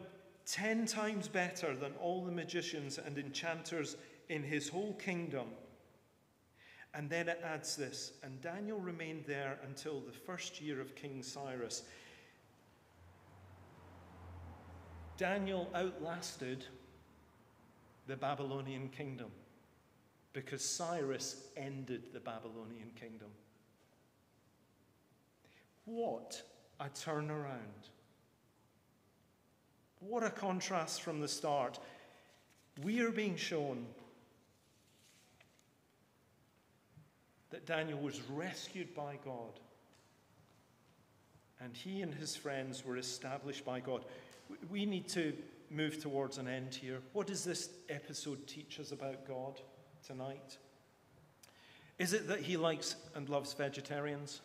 ten 0.46 0.86
times 0.86 1.30
better 1.30 1.74
than 1.74 1.94
all 2.02 2.26
the 2.26 2.32
magicians 2.34 2.98
and 2.98 3.18
enchanters 3.18 3.96
in 4.28 4.44
his 4.44 4.68
whole 4.68 4.94
kingdom. 4.96 5.48
And 6.94 7.10
then 7.10 7.30
it 7.30 7.42
adds 7.46 7.78
this 7.78 8.12
and 8.24 8.42
Daniel 8.42 8.80
remained 8.80 9.24
there 9.26 9.58
until 9.66 10.02
the 10.02 10.12
first 10.12 10.60
year 10.60 10.82
of 10.82 10.96
King 10.96 11.24
Cyrus. 11.24 11.84
Daniel 15.18 15.70
outlasted 15.74 16.66
the 18.08 18.16
Babylonian 18.16 18.90
kingdom 18.90 19.32
because 20.34 20.64
Cyrus 20.64 21.48
ended 21.56 22.14
the 22.14 22.20
Babylonian 22.20 22.92
kingdom. 23.00 23.30
What 25.86 26.42
a 26.80 26.86
turnaround! 26.86 27.90
What 30.00 30.24
a 30.24 30.30
contrast 30.30 31.02
from 31.02 31.22
the 31.22 31.28
start. 31.28 31.80
We 32.84 33.00
are 33.02 33.12
being 33.12 33.38
shown 33.38 33.86
that 37.52 37.66
Daniel 37.66 38.00
was 38.00 38.22
rescued 38.30 38.94
by 38.96 39.18
God 39.24 39.60
and 41.64 41.76
he 41.76 42.02
and 42.02 42.14
his 42.14 42.36
friends 42.36 42.84
were 42.84 42.98
established 42.98 43.64
by 43.64 43.80
God. 43.80 44.04
We 44.70 44.86
need 44.86 45.08
to 45.10 45.34
move 45.74 46.02
towards 46.02 46.38
an 46.38 46.48
end 46.48 46.74
here. 46.74 47.02
What 47.14 47.28
does 47.28 47.44
this 47.44 47.70
episode 47.90 48.46
teach 48.48 48.80
us 48.80 48.92
about 48.92 49.28
God 49.28 49.60
tonight? 50.06 50.58
Is 52.00 52.14
it 52.14 52.28
that 52.28 52.40
he 52.40 52.58
likes 52.58 52.96
and 53.16 53.30
loves 53.30 53.54
vegetarians? 53.54 54.42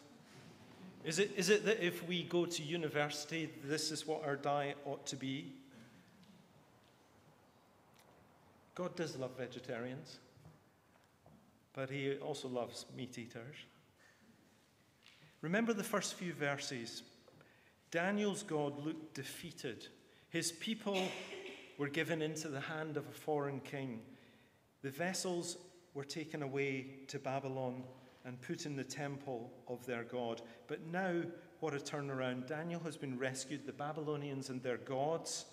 Is 1.04 1.18
it, 1.18 1.32
is 1.36 1.48
it 1.48 1.64
that 1.64 1.84
if 1.84 2.06
we 2.06 2.24
go 2.24 2.44
to 2.46 2.62
university, 2.62 3.50
this 3.64 3.90
is 3.90 4.06
what 4.06 4.24
our 4.24 4.36
diet 4.36 4.76
ought 4.84 5.06
to 5.06 5.16
be? 5.16 5.52
God 8.74 8.94
does 8.94 9.16
love 9.16 9.32
vegetarians, 9.36 10.18
but 11.72 11.90
he 11.90 12.14
also 12.16 12.48
loves 12.48 12.86
meat 12.96 13.18
eaters. 13.18 13.56
Remember 15.40 15.72
the 15.72 15.84
first 15.84 16.14
few 16.14 16.32
verses. 16.32 17.02
Daniel's 17.90 18.42
God 18.42 18.84
looked 18.84 19.14
defeated. 19.14 19.88
His 20.30 20.52
people 20.52 21.00
were 21.78 21.88
given 21.88 22.22
into 22.22 22.48
the 22.48 22.60
hand 22.60 22.96
of 22.96 23.06
a 23.06 23.12
foreign 23.12 23.60
king. 23.60 24.00
The 24.82 24.90
vessels 24.90 25.56
were 25.94 26.04
taken 26.04 26.42
away 26.42 26.86
to 27.08 27.18
Babylon 27.18 27.82
and 28.24 28.40
put 28.42 28.66
in 28.66 28.76
the 28.76 28.84
temple 28.84 29.50
of 29.68 29.84
their 29.86 30.04
God. 30.04 30.42
But 30.66 30.86
now, 30.86 31.22
what 31.60 31.74
a 31.74 31.78
turnaround. 31.78 32.46
Daniel 32.46 32.80
has 32.80 32.96
been 32.96 33.18
rescued. 33.18 33.66
The 33.66 33.72
Babylonians 33.72 34.50
and 34.50 34.62
their 34.62 34.76
gods 34.76 35.46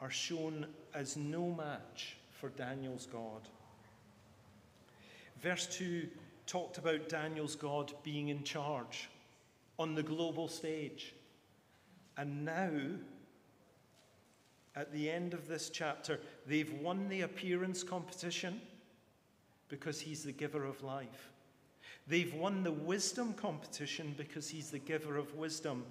are 0.00 0.10
shown 0.10 0.66
as 0.94 1.16
no 1.16 1.50
match 1.50 2.16
for 2.30 2.50
Daniel's 2.50 3.06
God. 3.06 3.48
Verse 5.40 5.66
2 5.66 6.06
talked 6.46 6.78
about 6.78 7.08
Daniel's 7.08 7.56
God 7.56 7.92
being 8.02 8.28
in 8.28 8.44
charge 8.44 9.08
on 9.78 9.94
the 9.94 10.02
global 10.02 10.48
stage. 10.48 11.14
And 12.16 12.44
now, 12.44 12.70
at 14.74 14.92
the 14.92 15.10
end 15.10 15.34
of 15.34 15.48
this 15.48 15.68
chapter, 15.70 16.18
they've 16.46 16.72
won 16.80 17.08
the 17.08 17.22
appearance 17.22 17.82
competition 17.82 18.60
because 19.68 20.00
he's 20.00 20.22
the 20.22 20.32
giver 20.32 20.64
of 20.64 20.82
life. 20.82 21.30
They've 22.06 22.34
won 22.34 22.62
the 22.62 22.72
wisdom 22.72 23.34
competition 23.34 24.14
because 24.16 24.48
he's 24.48 24.70
the 24.70 24.78
giver 24.78 25.16
of 25.16 25.34
wisdom. 25.34 25.84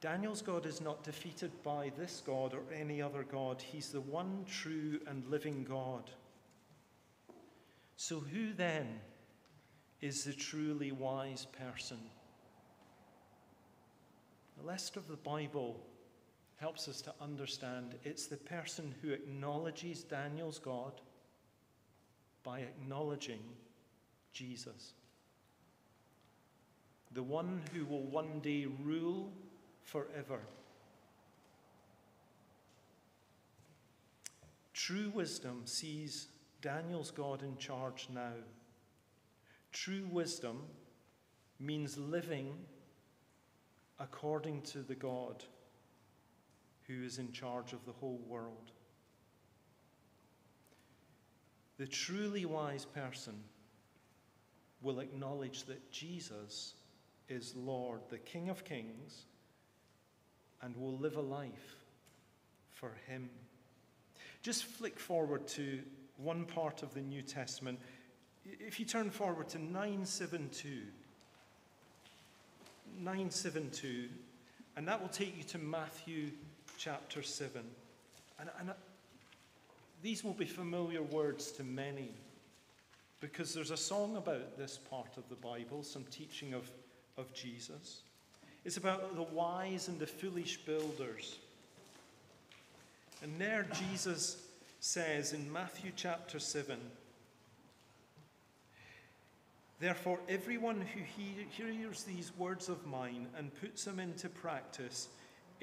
Daniel's 0.00 0.42
God 0.42 0.66
is 0.66 0.80
not 0.80 1.02
defeated 1.02 1.50
by 1.62 1.90
this 1.96 2.22
God 2.26 2.52
or 2.52 2.62
any 2.74 3.00
other 3.00 3.22
God. 3.22 3.62
He's 3.62 3.88
the 3.88 4.02
one 4.02 4.44
true 4.46 5.00
and 5.06 5.24
living 5.30 5.64
God. 5.64 6.10
So, 7.96 8.20
who 8.20 8.52
then 8.52 9.00
is 10.02 10.24
the 10.24 10.32
truly 10.32 10.92
wise 10.92 11.46
person? 11.46 11.98
The 14.58 14.64
rest 14.64 14.96
of 14.96 15.08
the 15.08 15.16
Bible 15.16 15.80
helps 16.56 16.88
us 16.88 17.00
to 17.02 17.14
understand 17.20 17.94
it's 18.04 18.26
the 18.26 18.36
person 18.36 18.94
who 19.02 19.10
acknowledges 19.10 20.02
Daniel's 20.02 20.58
God 20.58 20.92
by 22.42 22.60
acknowledging 22.60 23.40
Jesus 24.32 24.94
the 27.14 27.22
one 27.22 27.62
who 27.72 27.84
will 27.84 28.02
one 28.02 28.40
day 28.40 28.66
rule 28.82 29.30
forever. 29.84 30.40
True 34.72 35.10
wisdom 35.14 35.62
sees 35.64 36.26
Daniel's 36.60 37.12
God 37.12 37.42
in 37.42 37.56
charge 37.56 38.08
now. 38.12 38.32
True 39.72 40.06
wisdom 40.10 40.62
means 41.60 41.96
living 41.96 42.54
according 44.00 44.62
to 44.62 44.78
the 44.78 44.96
God 44.96 45.44
who 46.86 47.02
is 47.04 47.18
in 47.18 47.32
charge 47.32 47.72
of 47.72 47.84
the 47.86 47.92
whole 47.92 48.20
world. 48.28 48.72
The 51.78 51.86
truly 51.86 52.44
wise 52.44 52.84
person 52.84 53.34
will 54.82 55.00
acknowledge 55.00 55.64
that 55.64 55.90
Jesus 55.90 56.74
is 57.28 57.54
Lord, 57.56 58.00
the 58.10 58.18
King 58.18 58.50
of 58.50 58.64
Kings, 58.64 59.24
and 60.62 60.76
will 60.76 60.96
live 60.98 61.16
a 61.16 61.22
life 61.22 61.76
for 62.70 62.92
Him. 63.08 63.30
Just 64.42 64.64
flick 64.64 64.98
forward 64.98 65.48
to 65.48 65.80
one 66.18 66.44
part 66.44 66.82
of 66.82 66.94
the 66.94 67.00
New 67.00 67.22
Testament. 67.22 67.80
If 68.44 68.78
you 68.78 68.86
turn 68.86 69.10
forward 69.10 69.48
to 69.48 69.58
972, 69.58 70.68
972, 72.98 74.08
and 74.76 74.86
that 74.86 75.00
will 75.00 75.08
take 75.08 75.36
you 75.36 75.44
to 75.44 75.58
Matthew 75.58 76.30
chapter 76.78 77.22
7. 77.22 77.62
And, 78.40 78.50
and 78.60 78.70
uh, 78.70 78.74
these 80.02 80.24
will 80.24 80.34
be 80.34 80.46
familiar 80.46 81.02
words 81.02 81.50
to 81.52 81.64
many 81.64 82.10
because 83.20 83.54
there's 83.54 83.70
a 83.70 83.76
song 83.76 84.16
about 84.16 84.58
this 84.58 84.78
part 84.90 85.16
of 85.16 85.28
the 85.28 85.36
Bible, 85.36 85.82
some 85.82 86.04
teaching 86.10 86.52
of 86.52 86.70
of 87.16 87.32
Jesus. 87.32 88.02
It's 88.64 88.76
about 88.76 89.14
the 89.14 89.22
wise 89.22 89.88
and 89.88 89.98
the 89.98 90.06
foolish 90.06 90.58
builders. 90.58 91.38
And 93.22 93.38
there 93.38 93.66
Jesus 93.72 94.42
says 94.80 95.32
in 95.32 95.50
Matthew 95.52 95.92
chapter 95.94 96.38
7 96.38 96.78
Therefore, 99.80 100.18
everyone 100.28 100.80
who 100.80 101.00
he- 101.00 101.46
hears 101.50 102.04
these 102.04 102.32
words 102.38 102.68
of 102.68 102.86
mine 102.86 103.26
and 103.36 103.54
puts 103.60 103.84
them 103.84 103.98
into 103.98 104.28
practice 104.28 105.08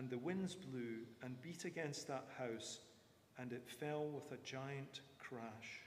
and 0.00 0.08
the 0.08 0.16
winds 0.16 0.54
blew 0.54 1.00
and 1.22 1.42
beat 1.42 1.66
against 1.66 2.08
that 2.08 2.24
house, 2.38 2.78
and 3.38 3.52
it 3.52 3.68
fell 3.68 4.06
with 4.06 4.32
a 4.32 4.42
giant 4.42 5.02
crash. 5.18 5.82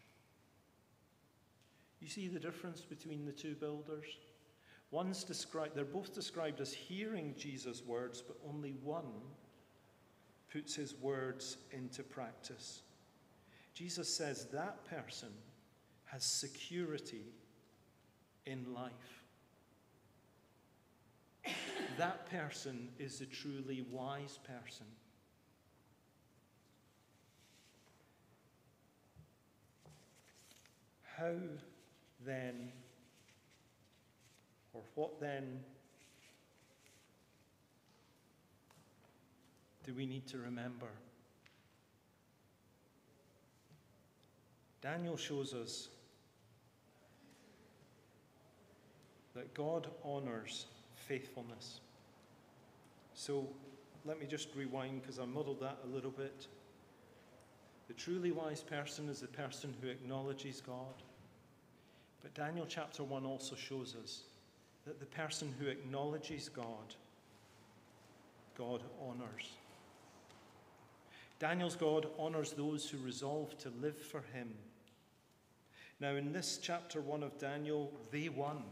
You 2.00 2.08
see 2.08 2.28
the 2.28 2.40
difference 2.40 2.82
between 2.82 3.26
the 3.26 3.32
two 3.32 3.56
builders? 3.56 4.06
One's 4.92 5.24
described, 5.24 5.74
they're 5.74 5.84
both 5.84 6.14
described 6.14 6.62
as 6.62 6.72
hearing 6.72 7.34
Jesus' 7.40 7.82
words, 7.84 8.22
but 8.22 8.38
only 8.48 8.76
one 8.84 9.14
puts 10.52 10.76
his 10.76 10.94
words 11.02 11.58
into 11.72 12.04
practice. 12.04 12.84
Jesus 13.74 14.16
says 14.16 14.46
that 14.54 14.86
person 14.86 15.30
has 16.06 16.24
security 16.24 17.26
in 18.46 18.76
life. 18.76 19.24
That 21.98 22.30
person 22.30 22.90
is 22.98 23.22
a 23.22 23.26
truly 23.26 23.86
wise 23.92 24.40
person. 24.44 24.88
How 31.18 31.36
then, 32.26 32.72
or 34.74 34.82
what 34.96 35.20
then, 35.22 35.60
do 39.86 39.94
we 39.94 40.08
need 40.08 40.26
to 40.28 40.40
remember? 40.40 40.88
Daniel 44.82 45.16
shows 45.16 45.54
us 45.54 45.90
that 49.36 49.54
God 49.54 49.90
honors 50.04 50.66
faithfulness. 51.08 51.80
So 53.14 53.48
let 54.06 54.20
me 54.20 54.26
just 54.26 54.50
rewind 54.56 55.02
because 55.02 55.20
I 55.20 55.26
muddled 55.26 55.62
that 55.62 55.78
a 55.84 55.88
little 55.94 56.12
bit. 56.12 56.48
The 57.88 57.94
truly 57.94 58.32
wise 58.32 58.62
person 58.62 59.10
is 59.10 59.20
the 59.20 59.28
person 59.28 59.74
who 59.82 59.88
acknowledges 59.88 60.62
God. 60.62 61.04
But 62.22 62.34
Daniel 62.34 62.66
chapter 62.68 63.04
1 63.04 63.26
also 63.26 63.56
shows 63.56 63.96
us 64.02 64.22
that 64.86 65.00
the 65.00 65.06
person 65.06 65.54
who 65.60 65.68
acknowledges 65.68 66.50
God, 66.50 66.96
God 68.58 68.82
honors. 69.02 69.50
Daniel's 71.40 71.76
God 71.76 72.08
honors 72.18 72.54
those 72.54 72.90
who 72.90 72.98
resolve 73.00 73.58
to 73.60 73.72
live 73.82 73.98
for 73.98 74.24
him. 74.34 74.54
Now, 76.00 76.16
in 76.16 76.32
this 76.32 76.60
chapter 76.62 77.02
1 77.02 77.24
of 77.24 77.38
Daniel, 77.38 77.92
they 78.12 78.30
won. 78.30 78.64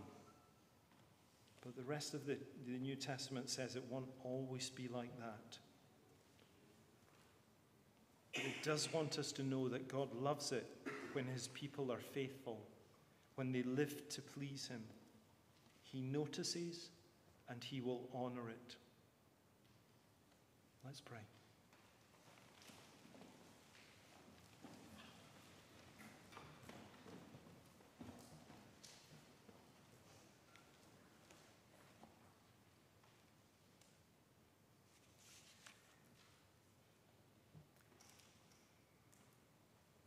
But 1.62 1.76
the 1.76 1.84
rest 1.84 2.13
of 2.13 2.26
the, 2.26 2.38
the 2.65 2.78
New 2.80 2.95
Testament 2.95 3.50
says 3.50 3.76
it 3.76 3.84
won't 3.89 4.10
always 4.24 4.69
be 4.69 4.88
like 4.88 5.15
that. 5.19 5.58
But 8.34 8.43
it 8.43 8.63
does 8.63 8.91
want 8.91 9.19
us 9.19 9.32
to 9.34 9.43
know 9.43 9.69
that 9.69 9.88
God 9.88 10.13
loves 10.13 10.52
it 10.52 10.65
when 11.13 11.26
his 11.26 11.50
people 11.50 11.91
are 11.91 12.00
faithful, 12.00 12.65
when 13.36 13.52
they 13.52 13.63
live 13.63 14.10
to 14.10 14.21
please 14.21 14.67
him. 14.67 14.84
He 15.84 16.02
notices 16.02 16.89
and 17.50 17.63
he 17.63 17.82
will 17.82 18.10
honor 18.13 18.50
it. 18.50 18.76
Let's 20.86 21.02
pray. 21.02 21.19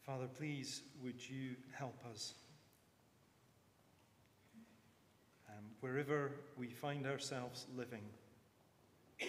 Father, 0.07 0.27
please 0.37 0.83
would 1.03 1.27
you 1.31 1.57
help 1.73 1.97
us? 2.12 2.35
Um, 5.49 5.64
wherever 5.81 6.33
we 6.59 6.69
find 6.69 7.07
ourselves 7.07 7.67
living, 7.75 8.03
um, 9.23 9.29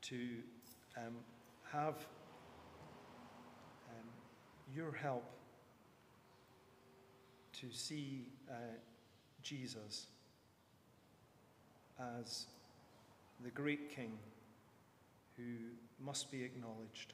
to 0.00 0.38
um, 0.96 1.16
have 1.70 1.96
um, 3.90 4.08
your 4.74 4.92
help 4.92 5.24
to 7.60 7.66
see 7.70 8.32
uh, 8.50 8.54
Jesus 9.42 10.06
as 12.22 12.46
the 13.44 13.50
great 13.50 13.94
King 13.94 14.18
who 15.36 15.42
must 16.02 16.30
be 16.30 16.42
acknowledged 16.42 17.12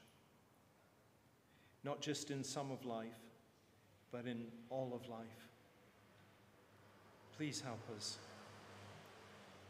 not 1.84 2.00
just 2.00 2.30
in 2.30 2.42
some 2.42 2.70
of 2.70 2.84
life, 2.84 3.20
but 4.10 4.26
in 4.26 4.46
all 4.70 4.92
of 4.94 5.08
life. 5.08 5.48
Please 7.36 7.60
help 7.60 7.80
us 7.96 8.16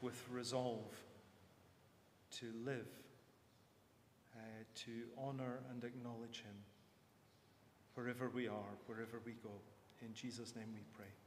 with 0.01 0.23
resolve 0.31 0.95
to 2.39 2.53
live, 2.65 2.87
uh, 4.37 4.39
to 4.75 4.91
honor 5.19 5.61
and 5.71 5.83
acknowledge 5.83 6.43
Him 6.43 6.57
wherever 7.95 8.29
we 8.29 8.47
are, 8.49 8.77
wherever 8.87 9.21
we 9.25 9.33
go. 9.33 9.51
In 10.03 10.13
Jesus' 10.13 10.55
name 10.55 10.69
we 10.75 10.83
pray. 10.97 11.24